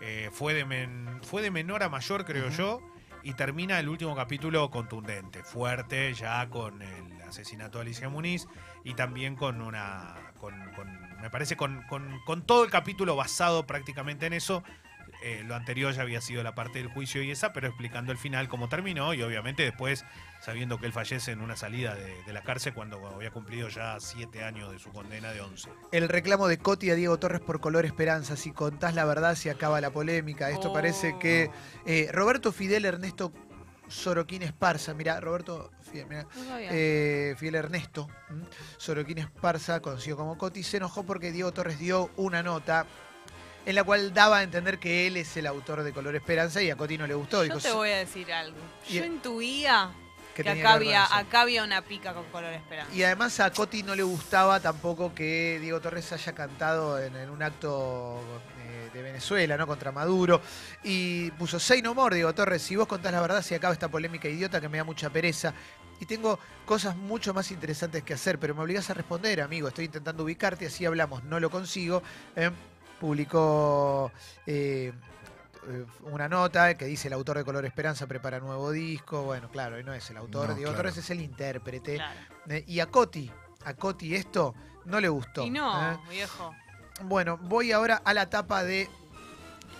eh, 0.00 0.30
fue 0.32 0.54
de 0.54 0.64
men- 0.64 1.20
fue 1.22 1.42
de 1.42 1.50
menor 1.50 1.82
a 1.82 1.88
mayor 1.88 2.24
creo 2.24 2.48
yo 2.50 2.80
y 3.22 3.32
termina 3.34 3.78
el 3.80 3.88
último 3.88 4.14
capítulo 4.14 4.70
contundente, 4.70 5.42
fuerte 5.42 6.12
ya 6.14 6.48
con 6.50 6.82
el 6.82 7.22
asesinato 7.22 7.78
de 7.78 7.82
Alicia 7.82 8.08
Muniz 8.08 8.46
y 8.84 8.94
también 8.94 9.34
con 9.36 9.62
una 9.62 10.14
con, 10.38 10.54
con- 10.76 11.00
me 11.22 11.30
parece 11.30 11.56
con, 11.56 11.82
con- 11.88 12.20
con 12.26 12.42
todo 12.42 12.64
el 12.64 12.70
capítulo 12.70 13.16
basado 13.16 13.66
prácticamente 13.66 14.26
en 14.26 14.34
eso 14.34 14.62
eh, 15.24 15.42
lo 15.44 15.54
anterior 15.54 15.92
ya 15.94 16.02
había 16.02 16.20
sido 16.20 16.42
la 16.42 16.54
parte 16.54 16.78
del 16.78 16.88
juicio 16.88 17.22
y 17.22 17.30
esa, 17.30 17.52
pero 17.52 17.66
explicando 17.68 18.12
el 18.12 18.18
final 18.18 18.48
cómo 18.48 18.68
terminó 18.68 19.14
y 19.14 19.22
obviamente 19.22 19.62
después 19.62 20.04
sabiendo 20.40 20.78
que 20.78 20.84
él 20.86 20.92
fallece 20.92 21.32
en 21.32 21.40
una 21.40 21.56
salida 21.56 21.94
de, 21.94 22.22
de 22.24 22.32
la 22.34 22.42
cárcel 22.42 22.74
cuando 22.74 23.04
había 23.08 23.30
cumplido 23.30 23.68
ya 23.70 23.98
siete 24.00 24.44
años 24.44 24.70
de 24.70 24.78
su 24.78 24.90
condena 24.90 25.32
de 25.32 25.40
11. 25.40 25.70
El 25.92 26.08
reclamo 26.10 26.46
de 26.46 26.58
Coti 26.58 26.90
a 26.90 26.94
Diego 26.94 27.18
Torres 27.18 27.40
por 27.40 27.60
Color 27.60 27.86
Esperanza. 27.86 28.36
Si 28.36 28.52
contás 28.52 28.94
la 28.94 29.06
verdad, 29.06 29.34
se 29.34 29.50
acaba 29.50 29.80
la 29.80 29.90
polémica. 29.90 30.50
Esto 30.50 30.68
Oh. 30.70 30.72
parece 30.74 31.18
que 31.18 31.50
eh, 31.86 32.10
Roberto 32.12 32.52
Fidel 32.52 32.84
Ernesto 32.84 33.32
Soroquín 33.88 34.42
Esparza, 34.42 34.94
mira, 34.94 35.20
Roberto 35.20 35.70
Fidel, 35.90 36.06
mirá, 36.08 36.26
eh, 36.70 37.34
Fidel 37.38 37.56
Ernesto 37.56 38.08
¿m? 38.30 38.42
Soroquín 38.78 39.18
Esparza, 39.18 39.80
conocido 39.80 40.16
como 40.16 40.38
Coti, 40.38 40.62
se 40.62 40.78
enojó 40.78 41.04
porque 41.04 41.32
Diego 41.32 41.52
Torres 41.52 41.78
dio 41.78 42.10
una 42.16 42.42
nota 42.42 42.86
en 43.66 43.74
la 43.74 43.84
cual 43.84 44.12
daba 44.12 44.38
a 44.38 44.42
entender 44.42 44.78
que 44.78 45.06
él 45.06 45.16
es 45.16 45.36
el 45.36 45.46
autor 45.46 45.82
de 45.82 45.92
Color 45.92 46.16
Esperanza 46.16 46.62
y 46.62 46.70
a 46.70 46.76
Coti 46.76 46.98
no 46.98 47.06
le 47.06 47.14
gustó. 47.14 47.44
Yo 47.44 47.54
Dijo, 47.54 47.58
te 47.58 47.72
voy 47.72 47.90
a 47.90 47.98
decir 47.98 48.32
algo. 48.32 48.58
Yo 48.88 49.04
intuía 49.04 49.90
que, 50.34 50.48
acá, 50.48 50.72
había, 50.72 51.04
eso. 51.04 51.14
acá 51.14 51.40
había 51.42 51.64
una 51.64 51.82
pica 51.82 52.12
con 52.12 52.24
color 52.24 52.52
esperanza. 52.52 52.94
Y 52.94 53.02
además 53.02 53.38
a 53.40 53.50
Coti 53.52 53.82
no 53.82 53.94
le 53.94 54.02
gustaba 54.02 54.60
tampoco 54.60 55.14
que 55.14 55.58
Diego 55.60 55.80
Torres 55.80 56.12
haya 56.12 56.32
cantado 56.34 56.98
en, 57.00 57.16
en 57.16 57.30
un 57.30 57.42
acto 57.42 58.20
eh, 58.66 58.90
de 58.92 59.02
Venezuela, 59.02 59.56
¿no? 59.56 59.66
Contra 59.66 59.92
Maduro. 59.92 60.40
Y 60.82 61.30
puso, 61.32 61.60
say 61.60 61.80
no 61.80 61.94
more, 61.94 62.16
Diego 62.16 62.34
Torres, 62.34 62.62
si 62.62 62.76
vos 62.76 62.86
contás 62.86 63.12
la 63.12 63.20
verdad 63.20 63.42
se 63.42 63.54
acaba 63.54 63.72
esta 63.72 63.88
polémica 63.88 64.28
idiota 64.28 64.60
que 64.60 64.68
me 64.68 64.78
da 64.78 64.84
mucha 64.84 65.08
pereza. 65.10 65.54
Y 66.00 66.06
tengo 66.06 66.40
cosas 66.66 66.96
mucho 66.96 67.32
más 67.32 67.52
interesantes 67.52 68.02
que 68.02 68.14
hacer, 68.14 68.40
pero 68.40 68.54
me 68.54 68.62
obligás 68.62 68.90
a 68.90 68.94
responder, 68.94 69.40
amigo. 69.40 69.68
Estoy 69.68 69.84
intentando 69.84 70.24
ubicarte, 70.24 70.66
así 70.66 70.84
hablamos, 70.84 71.22
no 71.24 71.38
lo 71.38 71.50
consigo. 71.50 72.02
Eh, 72.34 72.50
publicó 73.04 74.10
eh, 74.46 74.90
eh, 75.68 75.84
una 76.10 76.26
nota 76.26 76.74
que 76.74 76.86
dice 76.86 77.08
el 77.08 77.12
autor 77.12 77.36
de 77.36 77.44
Color 77.44 77.66
Esperanza 77.66 78.06
prepara 78.06 78.40
nuevo 78.40 78.70
disco. 78.70 79.24
Bueno, 79.24 79.50
claro, 79.50 79.82
no 79.82 79.92
es 79.92 80.08
el 80.08 80.16
autor. 80.16 80.48
No, 80.48 80.54
Diego 80.54 80.70
claro. 80.70 80.88
Torres 80.88 80.96
es 80.96 81.10
el 81.10 81.20
intérprete. 81.20 81.96
Claro. 81.96 82.18
Eh, 82.48 82.64
y 82.66 82.80
a 82.80 82.86
Coti, 82.86 83.30
a 83.66 83.74
Coti 83.74 84.14
esto 84.14 84.54
no 84.86 85.00
le 85.00 85.08
gustó. 85.10 85.44
Y 85.44 85.50
no, 85.50 85.92
¿eh? 85.92 85.98
viejo. 86.08 86.54
Bueno, 87.02 87.36
voy 87.36 87.72
ahora 87.72 88.00
a 88.02 88.14
la 88.14 88.30
tapa 88.30 88.64
de 88.64 88.88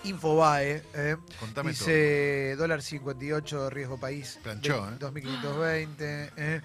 Infobae. 0.04 0.82
eh. 0.94 1.16
Contame 1.40 1.70
Dice 1.70 2.54
dólar 2.56 2.82
58, 2.82 3.70
riesgo 3.70 3.98
país. 3.98 4.38
Planchó, 4.42 4.86
de 4.86 4.92
¿eh? 4.94 4.98
2520. 5.00 6.32
eh. 6.36 6.60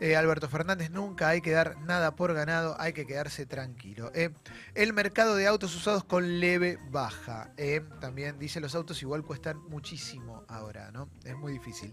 Eh, 0.00 0.16
Alberto 0.16 0.48
Fernández, 0.48 0.90
nunca 0.90 1.28
hay 1.28 1.40
que 1.40 1.50
dar 1.52 1.78
nada 1.82 2.16
por 2.16 2.32
ganado, 2.34 2.74
hay 2.80 2.92
que 2.92 3.06
quedarse 3.06 3.46
tranquilo. 3.46 4.10
El 4.74 4.92
mercado 4.92 5.36
de 5.36 5.46
autos 5.46 5.74
usados 5.76 6.04
con 6.04 6.40
leve 6.40 6.78
baja. 6.90 7.52
También 8.00 8.38
dice 8.38 8.60
los 8.60 8.74
autos 8.74 9.00
igual 9.02 9.22
cuestan 9.22 9.58
muchísimo 9.68 10.44
ahora, 10.48 10.90
¿no? 10.90 11.08
Es 11.24 11.36
muy 11.36 11.52
difícil. 11.52 11.92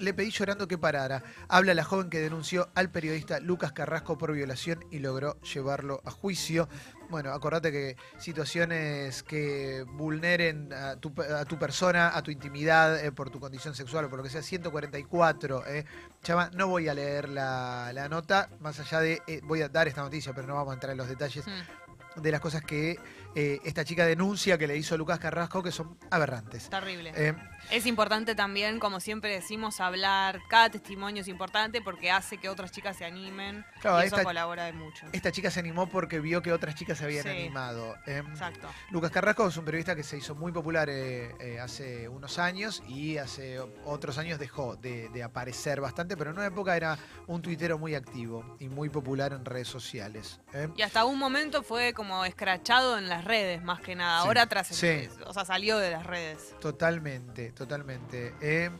Le 0.00 0.12
pedí 0.12 0.30
llorando 0.32 0.66
que 0.66 0.76
parara. 0.76 1.22
Habla 1.48 1.72
la 1.72 1.84
joven 1.84 2.10
que 2.10 2.18
denunció 2.18 2.68
al 2.74 2.90
periodista 2.90 3.38
Lucas 3.38 3.70
Carrasco 3.72 4.18
por 4.18 4.32
violación 4.32 4.84
y 4.90 4.98
logró 4.98 5.40
llevarlo 5.42 6.02
a 6.04 6.10
juicio. 6.10 6.68
Bueno, 7.10 7.32
acordate 7.32 7.70
que 7.70 7.96
situaciones 8.18 9.22
que 9.22 9.84
vulneren 9.86 10.72
a 10.72 10.96
tu, 10.96 11.12
a 11.20 11.44
tu 11.44 11.58
persona, 11.58 12.16
a 12.16 12.22
tu 12.22 12.30
intimidad, 12.30 13.04
eh, 13.04 13.12
por 13.12 13.30
tu 13.30 13.38
condición 13.40 13.74
sexual 13.74 14.06
o 14.06 14.08
por 14.08 14.18
lo 14.18 14.22
que 14.24 14.30
sea, 14.30 14.42
144. 14.42 15.66
Eh. 15.66 15.84
Chama, 16.22 16.50
no 16.54 16.68
voy 16.68 16.88
a 16.88 16.94
leer 16.94 17.28
la, 17.28 17.92
la 17.92 18.08
nota, 18.08 18.48
más 18.60 18.80
allá 18.80 19.00
de, 19.00 19.22
eh, 19.26 19.40
voy 19.44 19.62
a 19.62 19.68
dar 19.68 19.86
esta 19.88 20.02
noticia, 20.02 20.32
pero 20.32 20.46
no 20.46 20.54
vamos 20.54 20.72
a 20.72 20.74
entrar 20.74 20.92
en 20.92 20.98
los 20.98 21.08
detalles 21.08 21.44
Mm, 21.46 22.20
de 22.22 22.30
las 22.30 22.40
cosas 22.40 22.62
que 22.62 22.98
eh, 23.34 23.60
esta 23.64 23.84
chica 23.84 24.06
denuncia 24.06 24.56
que 24.58 24.66
le 24.66 24.76
hizo 24.76 24.96
Lucas 24.96 25.18
Carrasco, 25.18 25.62
que 25.62 25.72
son 25.72 25.98
aberrantes. 26.10 26.68
terrible. 26.70 27.12
Eh, 27.16 27.34
Es 27.70 27.86
importante 27.86 28.34
también, 28.34 28.78
como 28.78 29.00
siempre 29.00 29.30
decimos, 29.32 29.80
hablar. 29.80 30.40
Cada 30.48 30.68
testimonio 30.70 31.22
es 31.22 31.28
importante 31.28 31.80
porque 31.80 32.10
hace 32.10 32.36
que 32.36 32.48
otras 32.50 32.70
chicas 32.72 32.96
se 32.98 33.06
animen. 33.06 33.64
Claro, 33.80 34.02
y 34.02 34.06
eso 34.06 34.16
esta- 34.16 34.24
colabora 34.24 34.64
de 34.66 34.74
mucho. 34.74 35.06
esta 35.12 35.32
chica 35.32 35.50
se 35.50 35.60
animó 35.60 35.88
porque 35.88 36.20
vio 36.20 36.42
que 36.42 36.52
otras 36.52 36.74
chicas 36.74 36.98
se 36.98 37.04
habían 37.04 37.22
Sí. 37.24 37.30
animado. 37.30 37.96
Eh, 38.06 38.22
Exacto. 38.30 38.68
Lucas 38.90 39.10
Carrasco 39.10 39.48
es 39.48 39.56
un 39.56 39.64
periodista 39.64 39.96
que 39.96 40.02
se 40.02 40.18
hizo 40.18 40.34
muy 40.34 40.52
popular 40.52 40.90
hace 41.60 42.08
unos 42.08 42.38
años 42.38 42.82
y 42.88 43.16
hace 43.18 43.58
otros 43.84 44.18
años 44.18 44.38
dejó 44.38 44.76
de, 44.76 45.08
de 45.08 45.22
aparecer 45.22 45.80
bastante, 45.80 46.16
pero 46.16 46.30
en 46.30 46.36
una 46.36 46.46
época 46.46 46.76
era 46.76 46.98
un 47.26 47.40
tuitero 47.42 47.78
muy 47.78 47.94
activo 47.94 48.56
y 48.60 48.68
muy 48.68 48.88
popular 48.90 49.32
en 49.32 49.44
redes 49.44 49.68
sociales. 49.68 50.40
Y 50.76 50.82
hasta 50.82 51.04
un 51.04 51.18
momento 51.18 51.62
fue 51.62 51.92
como 51.94 52.24
escrachado 52.24 52.98
en 52.98 53.08
las 53.08 53.23
redes, 53.24 53.62
más 53.62 53.80
que 53.80 53.94
nada. 53.94 54.20
Sí. 54.22 54.26
Ahora 54.26 54.46
tras 54.46 54.68
Sí. 54.68 55.08
o 55.26 55.32
sea, 55.32 55.44
salió 55.44 55.78
de 55.78 55.90
las 55.90 56.06
redes. 56.06 56.54
Totalmente, 56.60 57.52
totalmente. 57.52 58.34
eh. 58.40 58.70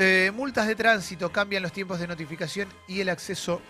Eh, 0.00 0.30
multas 0.32 0.68
de 0.68 0.76
tránsito 0.76 1.32
cambian 1.32 1.60
los 1.62 1.72
tiempos 1.72 1.98
de 1.98 2.06
notificación 2.06 2.68
y 2.86 3.00
el 3.00 3.08
acceso 3.08 3.60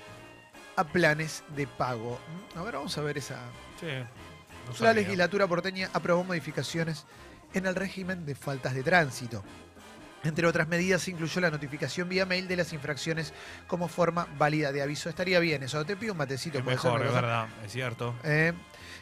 a 0.77 0.85
planes 0.85 1.43
de 1.57 1.67
pago. 1.67 2.21
A 2.55 2.63
ver, 2.63 2.75
vamos 2.75 2.97
a 2.99 3.01
ver 3.01 3.17
esa. 3.17 3.37
Sí, 3.81 3.87
no 3.87 4.85
La 4.85 4.93
legislatura 4.93 5.47
porteña 5.47 5.89
aprobó 5.95 6.25
modificaciones 6.25 7.07
en 7.55 7.65
el 7.65 7.75
régimen 7.75 8.27
de 8.27 8.35
faltas 8.35 8.75
de 8.75 8.83
tránsito. 8.83 9.43
Entre 10.23 10.47
otras 10.47 10.69
medidas, 10.69 11.01
se 11.03 11.13
incluyó 11.13 11.41
la 11.41 11.51
notificación 11.51 12.09
vía 12.09 12.27
mail 12.27 12.47
de 12.47 12.57
las 12.57 12.73
infracciones 12.75 13.33
como 13.67 13.89
forma 13.89 14.27
válida 14.37 14.71
de 14.71 14.83
aviso. 14.83 15.09
Estaría 15.09 15.39
bien 15.39 15.63
eso. 15.63 15.83
Te 15.87 15.97
pido 15.97 16.13
un 16.13 16.19
matecito. 16.19 16.59
Es 16.59 16.65
¿puede 16.65 16.77
ser, 16.77 16.91
mejor, 16.93 17.07
es 17.07 17.15
verdad, 17.15 17.47
es 17.65 17.73
cierto. 17.73 18.15
Eh, 18.25 18.53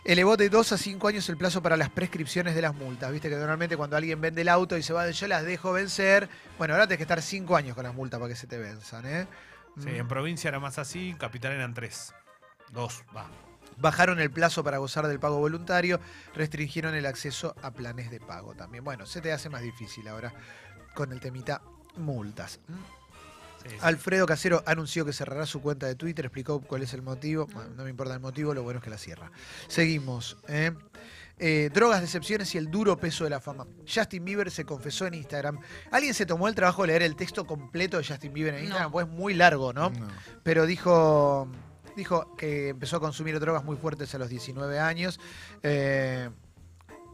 elevó 0.06 0.36
de 0.36 0.48
2 0.48 0.72
a 0.72 0.78
5 0.78 1.08
años 1.08 1.28
el 1.28 1.36
plazo 1.36 1.62
para 1.62 1.76
las 1.76 1.90
prescripciones 1.90 2.54
de 2.54 2.62
las 2.62 2.74
multas. 2.74 3.12
Viste 3.12 3.28
que 3.28 3.36
normalmente 3.36 3.76
cuando 3.76 3.96
alguien 3.96 4.20
vende 4.20 4.42
el 4.42 4.48
auto 4.48 4.76
y 4.76 4.82
se 4.82 4.92
va, 4.92 5.10
yo 5.10 5.26
las 5.28 5.44
dejo 5.44 5.72
vencer. 5.72 6.28
Bueno, 6.58 6.74
ahora 6.74 6.86
tenés 6.86 6.98
que 6.98 7.02
estar 7.04 7.20
5 7.20 7.56
años 7.56 7.74
con 7.74 7.84
las 7.84 7.94
multas 7.94 8.18
para 8.20 8.28
que 8.30 8.36
se 8.36 8.46
te 8.46 8.58
venzan. 8.58 9.04
¿eh? 9.06 9.26
Sí, 9.78 9.88
Mm. 9.90 9.96
en 9.96 10.08
provincia 10.08 10.48
era 10.48 10.58
más 10.60 10.78
así, 10.78 11.10
en 11.10 11.16
capital 11.18 11.52
eran 11.52 11.74
tres. 11.74 12.14
Dos, 12.72 13.04
va. 13.14 13.26
Bajaron 13.78 14.18
el 14.20 14.30
plazo 14.30 14.64
para 14.64 14.78
gozar 14.78 15.06
del 15.06 15.20
pago 15.20 15.38
voluntario, 15.38 16.00
restringieron 16.34 16.94
el 16.94 17.04
acceso 17.04 17.54
a 17.62 17.72
planes 17.72 18.10
de 18.10 18.18
pago 18.20 18.54
también. 18.54 18.82
Bueno, 18.84 19.04
se 19.04 19.20
te 19.20 19.32
hace 19.32 19.50
más 19.50 19.60
difícil 19.60 20.08
ahora 20.08 20.32
con 20.94 21.12
el 21.12 21.20
temita 21.20 21.60
multas. 21.96 22.60
¿Mm? 22.68 22.74
Alfredo 23.80 24.26
Casero 24.26 24.62
anunció 24.66 25.04
que 25.04 25.12
cerrará 25.12 25.46
su 25.46 25.60
cuenta 25.60 25.86
de 25.86 25.94
Twitter, 25.94 26.24
explicó 26.26 26.60
cuál 26.60 26.82
es 26.82 26.92
el 26.94 27.02
motivo. 27.02 27.46
Bueno, 27.46 27.70
no 27.76 27.84
me 27.84 27.90
importa 27.90 28.14
el 28.14 28.20
motivo, 28.20 28.54
lo 28.54 28.62
bueno 28.62 28.78
es 28.78 28.84
que 28.84 28.90
la 28.90 28.98
cierra. 28.98 29.30
Seguimos. 29.68 30.36
¿eh? 30.48 30.72
Eh, 31.38 31.68
drogas, 31.72 32.00
decepciones 32.00 32.54
y 32.54 32.58
el 32.58 32.70
duro 32.70 32.96
peso 32.96 33.24
de 33.24 33.30
la 33.30 33.40
fama. 33.40 33.66
Justin 33.86 34.24
Bieber 34.24 34.50
se 34.50 34.64
confesó 34.64 35.06
en 35.06 35.14
Instagram. 35.14 35.58
¿Alguien 35.90 36.14
se 36.14 36.24
tomó 36.24 36.48
el 36.48 36.54
trabajo 36.54 36.82
de 36.82 36.88
leer 36.88 37.02
el 37.02 37.14
texto 37.14 37.44
completo 37.46 37.98
de 37.98 38.04
Justin 38.04 38.32
Bieber 38.32 38.54
en 38.54 38.60
No. 38.60 38.64
Instagram? 38.66 38.92
Pues 38.92 39.06
es 39.06 39.12
muy 39.12 39.34
largo, 39.34 39.72
¿no? 39.74 39.90
No. 39.90 40.08
Pero 40.42 40.64
dijo, 40.64 41.46
dijo 41.94 42.34
que 42.36 42.68
empezó 42.70 42.96
a 42.96 43.00
consumir 43.00 43.38
drogas 43.38 43.64
muy 43.64 43.76
fuertes 43.76 44.14
a 44.14 44.18
los 44.18 44.30
19 44.30 44.78
años. 44.78 45.20
Eh, 45.62 46.30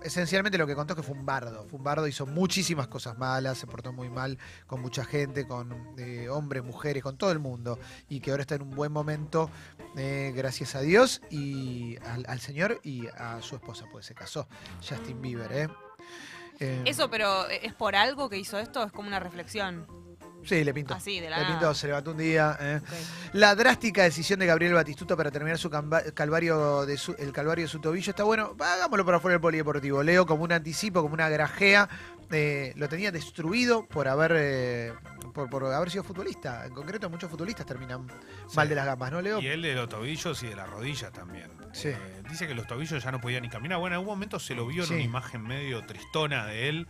esencialmente 0.04 0.58
lo 0.58 0.66
que 0.66 0.74
contó 0.74 0.94
es 0.94 0.96
que 0.96 1.02
fue 1.02 1.16
un 1.16 1.26
bardo. 1.26 1.66
Fue 1.68 1.78
un 1.78 1.84
bardo, 1.84 2.06
hizo 2.06 2.26
muchísimas 2.26 2.88
cosas 2.88 3.18
malas, 3.18 3.58
se 3.58 3.66
portó 3.66 3.92
muy 3.92 4.10
mal 4.10 4.38
con 4.66 4.80
mucha 4.80 5.04
gente, 5.04 5.46
con 5.46 5.94
eh, 5.98 6.28
hombres, 6.28 6.62
mujeres, 6.64 7.02
con 7.02 7.16
todo 7.16 7.32
el 7.32 7.38
mundo. 7.38 7.78
Y 8.08 8.20
que 8.20 8.30
ahora 8.30 8.42
está 8.42 8.54
en 8.54 8.62
un 8.62 8.70
buen 8.70 8.92
momento, 8.92 9.50
eh, 9.96 10.32
gracias 10.34 10.74
a 10.74 10.80
Dios 10.80 11.22
y 11.30 11.96
al, 12.06 12.24
al 12.28 12.40
Señor 12.40 12.80
y 12.82 13.06
a 13.08 13.40
su 13.42 13.56
esposa, 13.56 13.86
pues 13.90 14.06
se 14.06 14.14
casó, 14.14 14.46
Justin 14.86 15.20
Bieber, 15.20 15.52
¿eh? 15.52 15.68
Eh, 16.60 16.82
Eso, 16.86 17.10
pero 17.10 17.48
¿es 17.48 17.74
por 17.74 17.96
algo 17.96 18.28
que 18.28 18.38
hizo 18.38 18.58
esto? 18.58 18.82
Es 18.84 18.92
como 18.92 19.08
una 19.08 19.20
reflexión. 19.20 19.86
Sí, 20.44 20.64
le 20.64 20.74
pintó. 20.74 20.94
Así, 20.94 21.20
de 21.20 21.30
la 21.30 21.36
Le 21.38 21.42
nada. 21.44 21.58
pintó, 21.58 21.74
se 21.74 21.86
levantó 21.86 22.10
un 22.12 22.18
día. 22.18 22.56
¿eh? 22.60 22.80
Ok. 22.82 23.34
La 23.34 23.54
drástica 23.54 24.02
decisión 24.02 24.38
de 24.40 24.46
Gabriel 24.46 24.74
Batistuta 24.74 25.16
para 25.16 25.30
terminar 25.30 25.58
su 25.58 25.70
camba- 25.70 26.02
calvario 26.14 26.84
de 26.86 26.96
su, 26.96 27.14
el 27.18 27.32
calvario 27.32 27.64
de 27.64 27.68
su 27.68 27.80
tobillo 27.80 28.10
está 28.10 28.24
bueno. 28.24 28.54
Hagámoslo 28.58 29.04
para 29.04 29.16
afuera 29.18 29.34
del 29.34 29.40
polideportivo. 29.40 30.02
Leo 30.02 30.26
como 30.26 30.44
un 30.44 30.52
anticipo, 30.52 31.02
como 31.02 31.14
una 31.14 31.28
grajea. 31.28 31.88
eh, 32.34 32.72
lo 32.76 32.88
tenía 32.88 33.12
destruido 33.12 33.86
por 33.86 34.08
haber 34.08 34.32
eh, 34.36 34.92
por, 35.34 35.50
por 35.50 35.64
haber 35.66 35.90
sido 35.90 36.02
futbolista. 36.02 36.64
En 36.66 36.72
concreto, 36.72 37.10
muchos 37.10 37.30
futbolistas 37.30 37.66
terminan 37.66 38.06
mal 38.54 38.68
de 38.68 38.74
las 38.74 38.86
gambas, 38.86 39.12
¿no, 39.12 39.20
Leo? 39.20 39.40
Y 39.40 39.48
él 39.48 39.60
de 39.62 39.74
los 39.74 39.88
tobillos 39.88 40.42
y 40.42 40.46
de 40.48 40.56
las 40.56 40.68
rodillas 40.70 41.12
también. 41.12 41.50
Sí. 41.72 41.88
Eh, 41.88 42.22
dice 42.30 42.46
que 42.46 42.54
los 42.54 42.66
tobillos 42.66 43.02
ya 43.04 43.10
no 43.12 43.20
podía 43.20 43.38
ni 43.40 43.48
caminar. 43.50 43.78
Bueno, 43.78 43.96
en 43.96 44.00
algún 44.00 44.14
momento 44.14 44.38
se 44.38 44.54
lo 44.54 44.66
vio 44.66 44.84
Sí. 44.84 44.92
en 44.94 44.96
una 45.00 45.04
imagen 45.04 45.42
medio 45.42 45.84
tristona 45.86 46.46
de 46.46 46.68
él, 46.70 46.88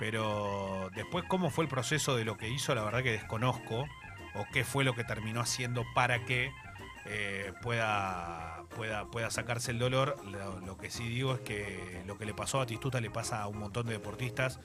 pero 0.00 0.88
después 0.94 1.26
cómo 1.28 1.50
fue 1.50 1.64
el 1.64 1.68
proceso 1.68 2.16
de 2.16 2.24
lo 2.24 2.38
que 2.38 2.48
hizo, 2.48 2.74
la 2.74 2.82
verdad 2.82 3.02
que 3.02 3.12
desconozco, 3.12 3.86
o 4.34 4.46
qué 4.50 4.64
fue 4.64 4.82
lo 4.82 4.94
que 4.94 5.04
terminó 5.04 5.42
haciendo 5.42 5.84
para 5.94 6.24
que 6.24 6.50
eh, 7.04 7.52
pueda, 7.60 8.62
pueda, 8.74 9.04
pueda 9.10 9.30
sacarse 9.30 9.72
el 9.72 9.78
dolor. 9.78 10.16
Lo, 10.24 10.58
lo 10.60 10.78
que 10.78 10.90
sí 10.90 11.06
digo 11.06 11.34
es 11.34 11.40
que 11.40 12.02
lo 12.06 12.16
que 12.16 12.24
le 12.24 12.32
pasó 12.32 12.56
a 12.56 12.60
Batistuta 12.60 12.98
le 13.02 13.10
pasa 13.10 13.42
a 13.42 13.46
un 13.46 13.58
montón 13.58 13.86
de 13.86 13.92
deportistas 13.92 14.58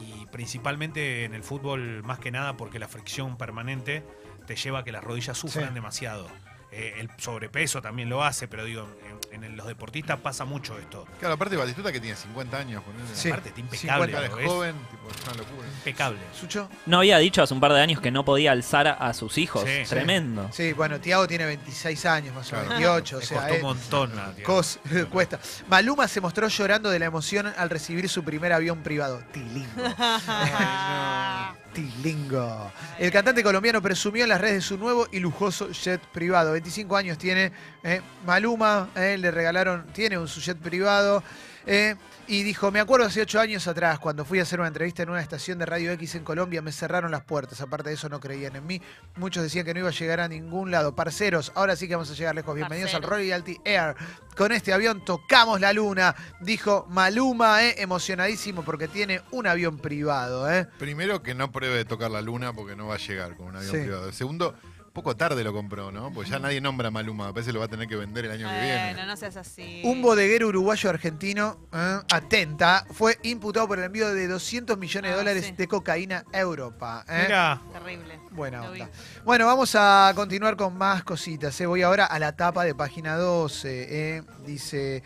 y 0.00 0.24
principalmente 0.32 1.24
en 1.24 1.34
el 1.34 1.42
fútbol 1.42 2.02
más 2.02 2.18
que 2.18 2.30
nada 2.30 2.56
porque 2.56 2.78
la 2.78 2.88
fricción 2.88 3.36
permanente 3.36 4.02
te 4.46 4.56
lleva 4.56 4.78
a 4.78 4.84
que 4.84 4.92
las 4.92 5.04
rodillas 5.04 5.36
sufran 5.36 5.68
Sí. 5.68 5.74
demasiado. 5.74 6.26
Eh, 6.72 6.94
el 6.98 7.10
sobrepeso 7.18 7.82
también 7.82 8.08
lo 8.08 8.22
hace, 8.22 8.46
pero 8.46 8.64
digo, 8.64 8.88
en, 9.32 9.42
en 9.42 9.56
los 9.56 9.66
deportistas 9.66 10.20
pasa 10.20 10.44
mucho 10.44 10.78
esto. 10.78 11.04
Claro, 11.18 11.34
aparte 11.34 11.56
Batistuta 11.56 11.90
que 11.90 12.00
tiene 12.00 12.14
50 12.16 12.56
años, 12.56 12.82
ponele. 12.84 13.04
Sí. 13.12 13.28
Aparte, 13.28 13.48
está 13.48 13.60
impecable. 13.60 14.12
Cara 14.12 14.28
lo 14.28 14.34
de 14.36 14.42
ves, 14.42 14.50
joven, 14.52 14.76
tipo, 14.90 15.08
es 15.10 15.16
una 15.26 15.34
locura. 15.36 15.66
impecable. 15.68 16.18
¿Sucho? 16.38 16.68
No 16.86 16.98
había 16.98 17.18
dicho 17.18 17.42
hace 17.42 17.54
un 17.54 17.60
par 17.60 17.72
de 17.72 17.80
años 17.80 18.00
que 18.00 18.10
no 18.12 18.24
podía 18.24 18.52
alzar 18.52 18.86
a, 18.86 19.12
sus 19.14 19.36
hijos. 19.38 19.64
Sí. 19.66 19.82
Tremendo. 19.88 20.48
Sí, 20.52 20.72
bueno, 20.72 21.00
Tiago 21.00 21.26
tiene 21.26 21.44
26 21.46 22.06
años, 22.06 22.34
más 22.34 22.52
o 22.52 22.56
menos, 22.56 22.68
Claro. 22.68 22.94
28. 22.94 23.16
O 23.16 23.20
sea, 23.20 23.38
costó 23.40 23.54
eh, 23.54 23.56
un 23.56 23.62
montón. 23.62 24.12
Cos- 24.44 24.78
cuesta. 25.10 25.40
Maluma 25.68 26.06
se 26.06 26.20
mostró 26.20 26.46
llorando 26.48 26.88
de 26.90 26.98
la 27.00 27.06
emoción 27.06 27.52
al 27.56 27.68
recibir 27.68 28.08
su 28.08 28.22
primer 28.22 28.52
avión 28.52 28.82
privado. 28.84 29.22
Tilingo. 29.32 29.66
Tilingo. 31.72 32.72
El 32.98 33.10
cantante 33.10 33.42
colombiano 33.42 33.80
presumió 33.80 34.24
en 34.24 34.28
las 34.30 34.40
redes 34.40 34.54
de 34.56 34.60
su 34.60 34.78
nuevo 34.78 35.06
y 35.10 35.20
lujoso 35.20 35.70
jet 35.70 36.00
privado. 36.00 36.52
25 36.52 36.96
años 36.96 37.18
tiene 37.18 37.52
eh, 37.82 38.00
Maluma, 38.26 38.90
eh, 38.94 39.16
le 39.18 39.30
regalaron, 39.30 39.86
tiene 39.92 40.18
un 40.18 40.28
su 40.28 40.40
jet 40.40 40.58
privado. 40.58 41.22
eh, 41.66 41.94
y 42.30 42.44
dijo, 42.44 42.70
me 42.70 42.78
acuerdo 42.78 43.06
hace 43.06 43.22
ocho 43.22 43.40
años 43.40 43.66
atrás, 43.66 43.98
cuando 43.98 44.24
fui 44.24 44.38
a 44.38 44.42
hacer 44.42 44.60
una 44.60 44.68
entrevista 44.68 45.02
en 45.02 45.10
una 45.10 45.20
estación 45.20 45.58
de 45.58 45.66
Radio 45.66 45.90
X 45.90 46.14
en 46.14 46.22
Colombia, 46.22 46.62
me 46.62 46.70
cerraron 46.70 47.10
las 47.10 47.24
puertas. 47.24 47.60
Aparte 47.60 47.88
de 47.88 47.96
eso, 47.96 48.08
no 48.08 48.20
creían 48.20 48.54
en 48.54 48.64
mí. 48.64 48.80
Muchos 49.16 49.42
decían 49.42 49.64
que 49.64 49.74
no 49.74 49.80
iba 49.80 49.88
a 49.88 49.92
llegar 49.92 50.20
a 50.20 50.28
ningún 50.28 50.70
lado. 50.70 50.94
Parceros, 50.94 51.50
ahora 51.56 51.74
sí 51.74 51.88
que 51.88 51.96
vamos 51.96 52.08
a 52.08 52.14
llegar 52.14 52.36
lejos. 52.36 52.54
Bienvenidos 52.54 52.94
al. 52.94 53.02
Royalty 53.02 53.58
Air. 53.64 53.96
Con 54.36 54.52
este 54.52 54.72
avión 54.72 55.04
tocamos 55.04 55.60
la 55.60 55.72
luna, 55.72 56.14
dijo 56.40 56.86
Maluma, 56.88 57.64
eh, 57.64 57.74
emocionadísimo 57.78 58.62
porque 58.62 58.86
tiene 58.86 59.22
un 59.32 59.48
avión 59.48 59.78
privado. 59.78 60.48
Eh. 60.52 60.68
Primero, 60.78 61.24
que 61.24 61.34
no 61.34 61.50
pruebe 61.50 61.78
de 61.78 61.84
tocar 61.84 62.12
la 62.12 62.22
luna 62.22 62.52
porque 62.52 62.76
no 62.76 62.86
va 62.86 62.94
a 62.94 62.98
llegar 62.98 63.36
con 63.36 63.48
un 63.48 63.56
avión 63.56 63.72
Sí. 63.72 63.78
privado. 63.82 64.12
Segundo, 64.12 64.54
poco 64.92 65.16
tarde 65.16 65.44
lo 65.44 65.52
compró, 65.52 65.92
¿no? 65.92 66.12
Pues 66.12 66.28
ya 66.28 66.38
nadie 66.38 66.60
nombra 66.60 66.88
a 66.88 66.90
Maluma. 66.90 67.28
Me 67.28 67.32
parece 67.32 67.48
que 67.50 67.52
lo 67.54 67.60
va 67.60 67.66
a 67.66 67.68
tener 67.68 67.86
que 67.86 67.94
vender 67.96 68.24
el 68.24 68.32
año 68.32 68.48
que 68.48 68.60
viene. 68.60 68.92
Bueno, 68.94 69.06
no 69.06 69.16
seas 69.16 69.36
así. 69.36 69.82
Un 69.84 70.02
bodeguero 70.02 70.48
uruguayo 70.48 70.90
argentino, 70.90 71.58
eh, 71.72 71.98
atenta, 72.12 72.84
fue 72.92 73.18
imputado 73.22 73.68
por 73.68 73.78
el 73.78 73.84
envío 73.84 74.12
de 74.12 74.26
200 74.26 74.76
millones 74.78 75.10
de 75.10 75.14
Ah, 75.14 75.18
dólares 75.18 75.46
sí. 75.46 75.52
de 75.56 75.68
cocaína 75.68 76.24
a 76.32 76.38
Europa. 76.40 77.04
eh. 77.08 77.22
Mirá, 77.26 77.60
Terrible. 77.72 78.18
Buena 78.32 78.64
Lo 78.66 78.72
vi. 78.72 78.80
onda. 78.82 78.92
Bueno, 79.24 79.46
vamos 79.46 79.74
a 79.76 80.12
continuar 80.16 80.56
con 80.56 80.76
más 80.76 81.04
cositas. 81.04 81.60
eh. 81.60 81.66
Voy 81.66 81.82
ahora 81.82 82.06
a 82.06 82.18
la 82.18 82.34
tapa 82.36 82.64
de 82.64 82.74
página 82.74 83.16
12. 83.16 84.16
eh. 84.16 84.22
Dice. 84.44 85.02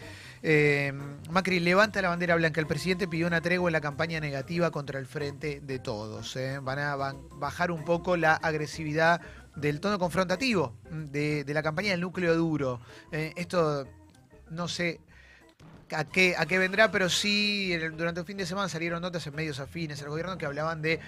eh, 0.46 0.92
Macri 1.30 1.58
levanta 1.60 2.02
la 2.02 2.08
bandera 2.10 2.34
blanca. 2.36 2.60
El 2.60 2.66
presidente 2.66 3.08
pidió 3.08 3.26
una 3.26 3.40
tregua 3.40 3.68
en 3.70 3.72
la 3.72 3.80
campaña 3.80 4.20
negativa 4.20 4.70
contra 4.70 4.98
el 4.98 5.06
frente 5.06 5.60
de 5.62 5.78
todos. 5.78 6.36
eh. 6.36 6.58
Van 6.62 6.78
a 6.78 6.96
van- 6.96 7.16
bajar 7.38 7.70
un 7.70 7.82
poco 7.84 8.16
la 8.18 8.34
agresividad 8.34 9.20
del 9.56 9.80
tono 9.80 9.98
confrontativo 9.98 10.76
mm, 10.90 11.04
de, 11.06 11.44
de 11.44 11.54
la 11.54 11.62
campaña 11.62 11.90
del 11.90 12.00
núcleo 12.00 12.34
duro. 12.34 12.80
Eh, 13.12 13.32
esto 13.36 13.86
no 14.50 14.68
sé 14.68 15.00
a 15.94 16.04
qué, 16.04 16.34
a 16.36 16.46
qué 16.46 16.58
vendrá, 16.58 16.90
pero 16.90 17.08
sí 17.08 17.72
el- 17.72 17.96
durante 17.96 18.20
el 18.20 18.26
fin 18.26 18.36
de 18.36 18.46
semana 18.46 18.68
salieron 18.68 19.02
notas 19.02 19.26
en 19.26 19.34
medios 19.34 19.60
afines 19.60 20.02
al 20.02 20.08
gobierno 20.08 20.36
que 20.38 20.46
hablaban 20.46 20.82
de 20.82 20.98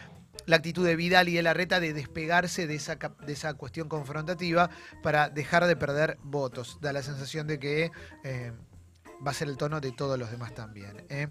la 0.45 0.57
actitud 0.57 0.85
de 0.87 0.97
Vidal 0.97 1.29
y 1.29 1.35
de 1.35 1.43
Larreta 1.43 1.81
de 1.81 1.93
despegarse 1.93 2.67
de 2.67 2.75
esa, 2.77 2.97
de 2.97 3.33
esa 3.33 3.55
cuestión 3.55 3.89
confrontativa 3.89 4.71
para 5.03 5.29
dejar 5.31 5.67
de 5.67 5.77
perder 5.77 6.19
votos. 6.23 6.79
Da 6.81 6.93
la 6.93 7.03
sensación 7.03 7.47
de 7.47 7.59
que 7.59 7.91
eh, 8.23 8.53
va 9.27 9.31
a 9.31 9.35
ser 9.35 9.49
el 9.49 9.57
tono 9.57 9.81
de 9.81 9.91
todos 9.93 10.19
los 10.19 10.31
demás 10.31 10.55
también. 10.55 11.05
¿eh? 11.09 11.29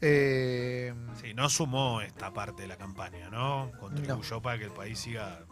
Eh, 0.00 0.92
sí, 1.22 1.32
no 1.34 1.48
sumó 1.48 2.00
esta 2.00 2.32
parte 2.32 2.62
de 2.62 2.68
la 2.68 2.76
campaña, 2.76 3.30
¿no? 3.30 3.70
Contribuyó 3.78 4.42
para 4.42 4.58
que 4.58 4.64
el 4.64 4.72
país 4.72 4.98
siga 4.98 5.46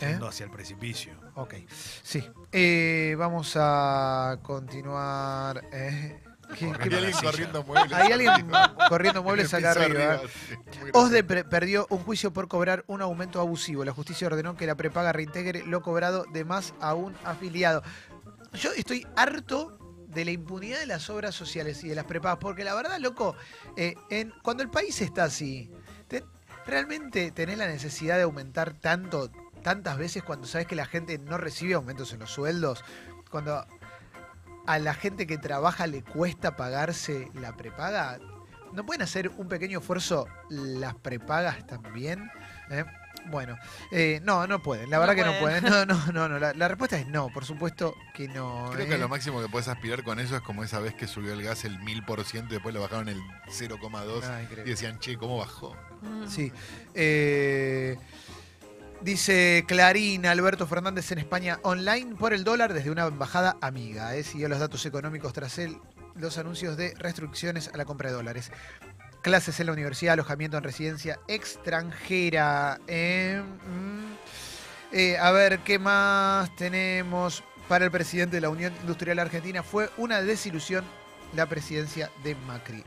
yendo 0.00 0.28
hacia 0.28 0.44
el 0.44 0.50
precipicio. 0.50 1.12
ok, 1.34 1.54
sí. 2.02 2.24
Eh, 2.52 3.14
vamos 3.18 3.54
a 3.56 4.38
continuar. 4.42 5.64
eh. 5.72 6.20
¿Qué- 6.58 6.66
Corriendo 6.72 6.88
qué- 6.88 6.96
Hay 6.96 7.04
alguien 7.04 7.20
corriendo 7.22 7.62
muebles. 7.62 7.92
Hay 7.92 8.12
alguien 8.12 8.50
corriendo 8.88 9.22
muebles 9.22 9.52
acá 9.52 9.72
arriba. 9.72 10.14
¿eh? 10.14 10.20
sí, 10.50 10.78
OSDE 10.94 11.22
perdió 11.44 11.86
un 11.90 11.98
juicio 11.98 12.32
por 12.32 12.48
cobrar 12.48 12.84
un 12.86 13.02
aumento 13.02 13.38
abusivo. 13.40 13.84
La 13.84 13.92
justicia 13.92 14.26
ordenó 14.28 14.56
que 14.56 14.66
la 14.66 14.74
prepaga 14.74 15.12
reintegre 15.12 15.62
lo 15.66 15.82
cobrado 15.82 16.24
de 16.32 16.46
más 16.46 16.72
a 16.80 16.94
un 16.94 17.14
afiliado. 17.24 17.82
Yo 18.54 18.72
estoy 18.72 19.06
harto 19.14 19.78
de 20.08 20.24
la 20.24 20.30
impunidad 20.30 20.78
de 20.80 20.86
las 20.86 21.10
obras 21.10 21.34
sociales 21.34 21.84
y 21.84 21.88
de 21.88 21.94
las 21.94 22.06
prepagas, 22.06 22.38
porque 22.40 22.64
la 22.64 22.74
verdad, 22.74 22.98
loco, 22.98 23.36
eh, 23.76 23.94
en, 24.08 24.32
cuando 24.42 24.62
el 24.62 24.70
país 24.70 25.02
está 25.02 25.24
así, 25.24 25.70
te- 26.08 26.24
¿realmente 26.66 27.30
tenés 27.30 27.58
la 27.58 27.66
necesidad 27.66 28.16
de 28.16 28.22
aumentar 28.22 28.72
tanto, 28.72 29.30
tantas 29.62 29.98
veces 29.98 30.22
cuando 30.22 30.46
sabes 30.46 30.66
que 30.66 30.76
la 30.76 30.86
gente 30.86 31.18
no 31.18 31.38
recibe 31.38 31.74
aumentos 31.74 32.12
en 32.12 32.20
los 32.20 32.30
sueldos? 32.30 32.84
Cuando 33.30 33.66
a 34.66 34.78
la 34.78 34.94
gente 34.94 35.26
que 35.26 35.38
trabaja 35.38 35.86
le 35.86 36.02
cuesta 36.02 36.56
pagarse 36.56 37.30
la 37.34 37.56
prepaga, 37.56 38.18
¿no 38.72 38.84
pueden 38.84 39.02
hacer 39.02 39.30
un 39.36 39.48
pequeño 39.48 39.78
esfuerzo 39.80 40.26
las 40.48 40.94
prepagas 40.94 41.66
también? 41.66 42.30
¿Eh? 42.70 42.84
Bueno, 43.30 43.58
eh, 43.90 44.20
no, 44.24 44.46
no 44.46 44.62
pueden, 44.62 44.88
la 44.90 44.96
No 44.96 45.00
verdad 45.00 45.14
que 45.14 45.24
no 45.24 45.38
pueden. 45.38 45.64
No, 45.64 45.84
no, 45.84 46.12
no, 46.12 46.28
no. 46.28 46.38
La, 46.38 46.54
la 46.54 46.68
respuesta 46.68 46.98
es 46.98 47.06
no, 47.08 47.28
por 47.28 47.44
supuesto 47.44 47.94
que 48.14 48.28
no. 48.28 48.70
Creo 48.72 48.86
¿eh? 48.86 48.88
que 48.88 48.98
lo 48.98 49.08
máximo 49.08 49.40
que 49.42 49.48
puedes 49.48 49.68
aspirar 49.68 50.02
con 50.02 50.18
eso 50.18 50.36
es 50.36 50.42
como 50.42 50.64
esa 50.64 50.80
vez 50.80 50.94
que 50.94 51.06
subió 51.06 51.32
el 51.32 51.42
gas 51.42 51.64
el 51.64 51.78
1000% 51.80 52.46
y 52.46 52.48
después 52.48 52.74
lo 52.74 52.80
bajaron 52.80 53.08
el 53.08 53.20
0,2 53.48 54.22
Ah, 54.24 54.42
y 54.64 54.68
decían, 54.68 54.98
che, 54.98 55.16
¿cómo 55.16 55.38
bajó? 55.38 55.76
Mm. 56.02 56.26
Sí. 56.26 56.52
Eh, 56.94 57.98
dice 59.00 59.64
Clarín, 59.66 60.26
Alberto 60.26 60.66
Fernández 60.66 61.10
en 61.12 61.18
España 61.18 61.58
online 61.62 62.16
por 62.16 62.32
el 62.32 62.44
dólar 62.44 62.74
desde 62.74 62.90
una 62.90 63.06
embajada 63.06 63.56
amiga. 63.60 64.14
Eh, 64.14 64.22
siguió 64.22 64.48
los 64.48 64.58
datos 64.58 64.84
económicos 64.86 65.32
tras 65.32 65.58
él, 65.58 65.78
los 66.14 66.38
anuncios 66.38 66.76
de 66.76 66.94
restricciones 66.98 67.70
a 67.72 67.76
la 67.76 67.84
compra 67.84 68.10
de 68.10 68.16
dólares. 68.16 68.50
Clases 69.22 69.58
en 69.60 69.66
la 69.66 69.72
universidad, 69.72 70.14
alojamiento 70.14 70.56
en 70.56 70.64
residencia 70.64 71.18
extranjera. 71.28 72.80
Eh, 72.86 73.42
mm. 73.42 74.94
Eh, 74.96 75.18
a 75.18 75.30
ver, 75.32 75.58
¿qué 75.60 75.78
más 75.78 76.54
tenemos? 76.56 77.44
Para 77.68 77.84
el 77.84 77.90
presidente 77.90 78.36
de 78.36 78.40
la 78.40 78.48
Unión 78.48 78.72
Industrial 78.80 79.18
Argentina 79.18 79.62
fue 79.62 79.90
una 79.98 80.22
desilusión 80.22 80.84
la 81.36 81.46
presidencia 81.46 82.10
de 82.24 82.34
Macri. 82.46 82.82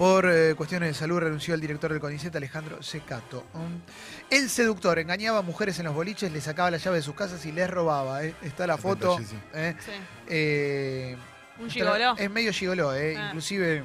Por 0.00 0.24
eh, 0.30 0.54
cuestiones 0.54 0.88
de 0.88 0.94
salud 0.94 1.18
renunció 1.18 1.52
el 1.52 1.60
director 1.60 1.92
del 1.92 2.00
CONICET, 2.00 2.34
Alejandro 2.34 2.82
Secato. 2.82 3.44
¿m? 3.52 3.82
El 4.30 4.48
seductor 4.48 4.98
engañaba 4.98 5.40
a 5.40 5.42
mujeres 5.42 5.78
en 5.78 5.84
los 5.84 5.94
boliches, 5.94 6.32
les 6.32 6.42
sacaba 6.42 6.70
la 6.70 6.78
llave 6.78 6.96
de 6.96 7.02
sus 7.02 7.14
casas 7.14 7.44
y 7.44 7.52
les 7.52 7.68
robaba. 7.68 8.24
¿eh? 8.24 8.34
Está 8.40 8.66
la 8.66 8.78
foto. 8.78 9.18
Sí, 9.18 9.26
sí. 9.26 9.36
¿eh? 9.52 9.76
Sí. 9.78 9.90
Eh, 10.26 11.16
Un 11.58 11.68
gigoló. 11.68 12.16
Es 12.16 12.30
medio 12.30 12.50
gigoló, 12.50 12.94
¿eh? 12.94 13.14
Ah. 13.14 13.26
inclusive 13.26 13.84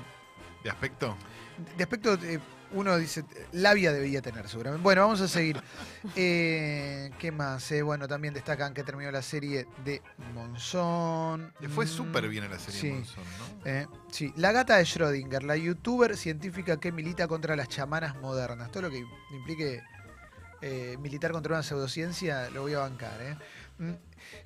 ¿De 0.63 0.69
aspecto? 0.69 1.17
de 1.75 1.83
aspecto 1.83 2.13
eh, 2.13 2.39
Uno 2.71 2.97
dice, 2.97 3.23
labia 3.53 3.91
debía 3.93 4.21
tener 4.21 4.47
seguramente. 4.49 4.83
Bueno, 4.83 5.01
vamos 5.01 5.21
a 5.21 5.27
seguir. 5.27 5.61
Eh, 6.15 7.09
¿Qué 7.17 7.31
más? 7.31 7.71
Eh, 7.71 7.81
bueno, 7.81 8.07
también 8.07 8.33
destacan 8.33 8.73
que 8.75 8.83
terminó 8.83 9.09
la 9.11 9.23
serie 9.23 9.65
de 9.83 10.01
Monzón. 10.35 11.51
Le 11.59 11.67
fue 11.69 11.85
Mm, 11.85 11.87
súper 11.87 12.27
bien 12.29 12.43
a 12.43 12.47
la 12.49 12.59
serie 12.59 12.79
sí. 12.79 12.91
Monzón, 12.91 13.23
¿no? 13.23 13.65
eh, 13.69 13.87
sí, 14.11 14.31
la 14.37 14.51
gata 14.51 14.77
de 14.77 14.83
Schrödinger, 14.83 15.41
la 15.41 15.55
youtuber 15.57 16.15
científica 16.15 16.77
que 16.79 16.91
milita 16.91 17.27
contra 17.27 17.55
las 17.55 17.69
chamanas 17.69 18.15
modernas. 18.17 18.71
Todo 18.71 18.83
lo 18.83 18.89
que 18.91 19.03
implique 19.31 19.81
eh, 20.61 20.95
militar 20.99 21.31
contra 21.31 21.53
una 21.55 21.63
pseudociencia 21.63 22.49
lo 22.51 22.61
voy 22.61 22.73
a 22.73 22.79
bancar. 22.79 23.19
¿eh? 23.21 23.35
Mm. 23.77 23.91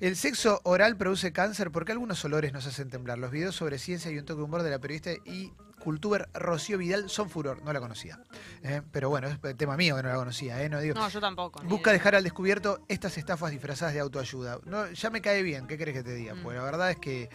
El 0.00 0.16
sexo 0.16 0.60
oral 0.64 0.96
produce 0.96 1.32
cáncer 1.32 1.70
porque 1.70 1.92
algunos 1.92 2.24
olores 2.24 2.52
nos 2.52 2.66
hacen 2.66 2.90
temblar. 2.90 3.18
Los 3.18 3.30
videos 3.30 3.54
sobre 3.54 3.78
ciencia 3.78 4.10
y 4.10 4.18
un 4.18 4.24
toque 4.24 4.38
de 4.38 4.44
humor 4.44 4.62
de 4.62 4.70
la 4.70 4.78
periodista 4.78 5.10
y 5.24 5.52
cultuber 5.82 6.28
Rocío 6.34 6.76
Vidal 6.76 7.08
son 7.08 7.30
furor. 7.30 7.62
No 7.62 7.72
la 7.72 7.80
conocía. 7.80 8.20
¿eh? 8.62 8.82
Pero 8.92 9.08
bueno, 9.08 9.28
es 9.28 9.56
tema 9.56 9.76
mío 9.78 9.96
que 9.96 10.02
no 10.02 10.08
la 10.10 10.16
conocía. 10.16 10.62
¿eh? 10.62 10.68
No 10.68 10.80
digo. 10.80 10.94
No, 10.94 11.08
yo 11.08 11.20
tampoco. 11.20 11.62
Busca 11.62 11.92
dejar 11.92 12.14
al 12.14 12.24
descubierto 12.24 12.84
estas 12.88 13.16
estafas 13.16 13.50
disfrazadas 13.50 13.94
de 13.94 14.00
autoayuda. 14.00 14.58
No, 14.66 14.90
ya 14.90 15.08
me 15.10 15.22
cae 15.22 15.42
bien, 15.42 15.66
¿qué 15.66 15.78
querés 15.78 15.94
que 15.94 16.02
te 16.02 16.14
diga? 16.14 16.34
Mm. 16.34 16.42
Pues 16.42 16.56
la 16.58 16.62
verdad 16.64 16.90
es 16.90 16.98
que 16.98 17.30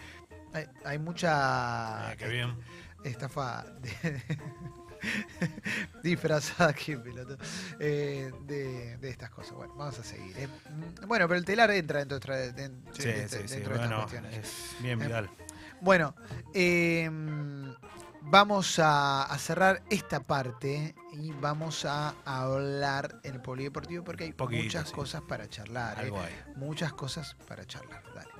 hay, 0.52 0.66
hay 0.84 0.98
mucha 0.98 2.10
Ah, 2.10 2.16
qué 2.16 2.28
bien. 2.28 2.54
estafa 3.02 3.64
de- 3.80 4.22
disfrazada 6.02 6.72
que 6.72 6.96
pelotudo, 6.98 7.38
eh, 7.80 8.32
de, 8.46 8.96
de 8.98 9.08
estas 9.10 9.30
cosas. 9.30 9.52
Bueno, 9.54 9.74
vamos 9.76 9.98
a 9.98 10.04
seguir. 10.04 10.36
¿eh? 10.38 10.48
Bueno, 11.06 11.26
pero 11.28 11.38
el 11.38 11.44
telar 11.44 11.70
entra 11.70 12.04
dentro, 12.04 12.34
de- 12.34 12.52
de- 12.52 12.68
Sí, 12.92 13.04
de- 13.08 13.28
sí, 13.28 13.36
sí. 13.46 13.54
dentro 13.54 13.54
de 13.54 13.58
estas 13.58 13.78
Bueno, 13.78 13.96
cuestiones. 14.02 14.34
es 14.38 14.76
bien 14.82 14.98
Eh. 14.98 15.30
Bueno, 15.80 16.14
eh, 16.54 17.10
vamos 18.22 18.78
a, 18.78 19.24
a 19.24 19.38
cerrar 19.38 19.82
esta 19.90 20.20
parte 20.20 20.94
y 21.12 21.30
vamos 21.32 21.84
a 21.84 22.14
hablar 22.24 23.20
en 23.24 23.34
el 23.34 23.42
polideportivo 23.42 24.02
porque 24.04 24.24
hay 24.24 24.32
Poquito, 24.32 24.62
muchas 24.64 24.90
cosas 24.90 25.22
para 25.22 25.48
charlar. 25.48 25.98
Algo 25.98 26.20
hay. 26.20 26.34
Muchas 26.56 26.92
cosas 26.94 27.36
para 27.46 27.66
charlar. 27.66 28.02
Dale. 28.14 28.30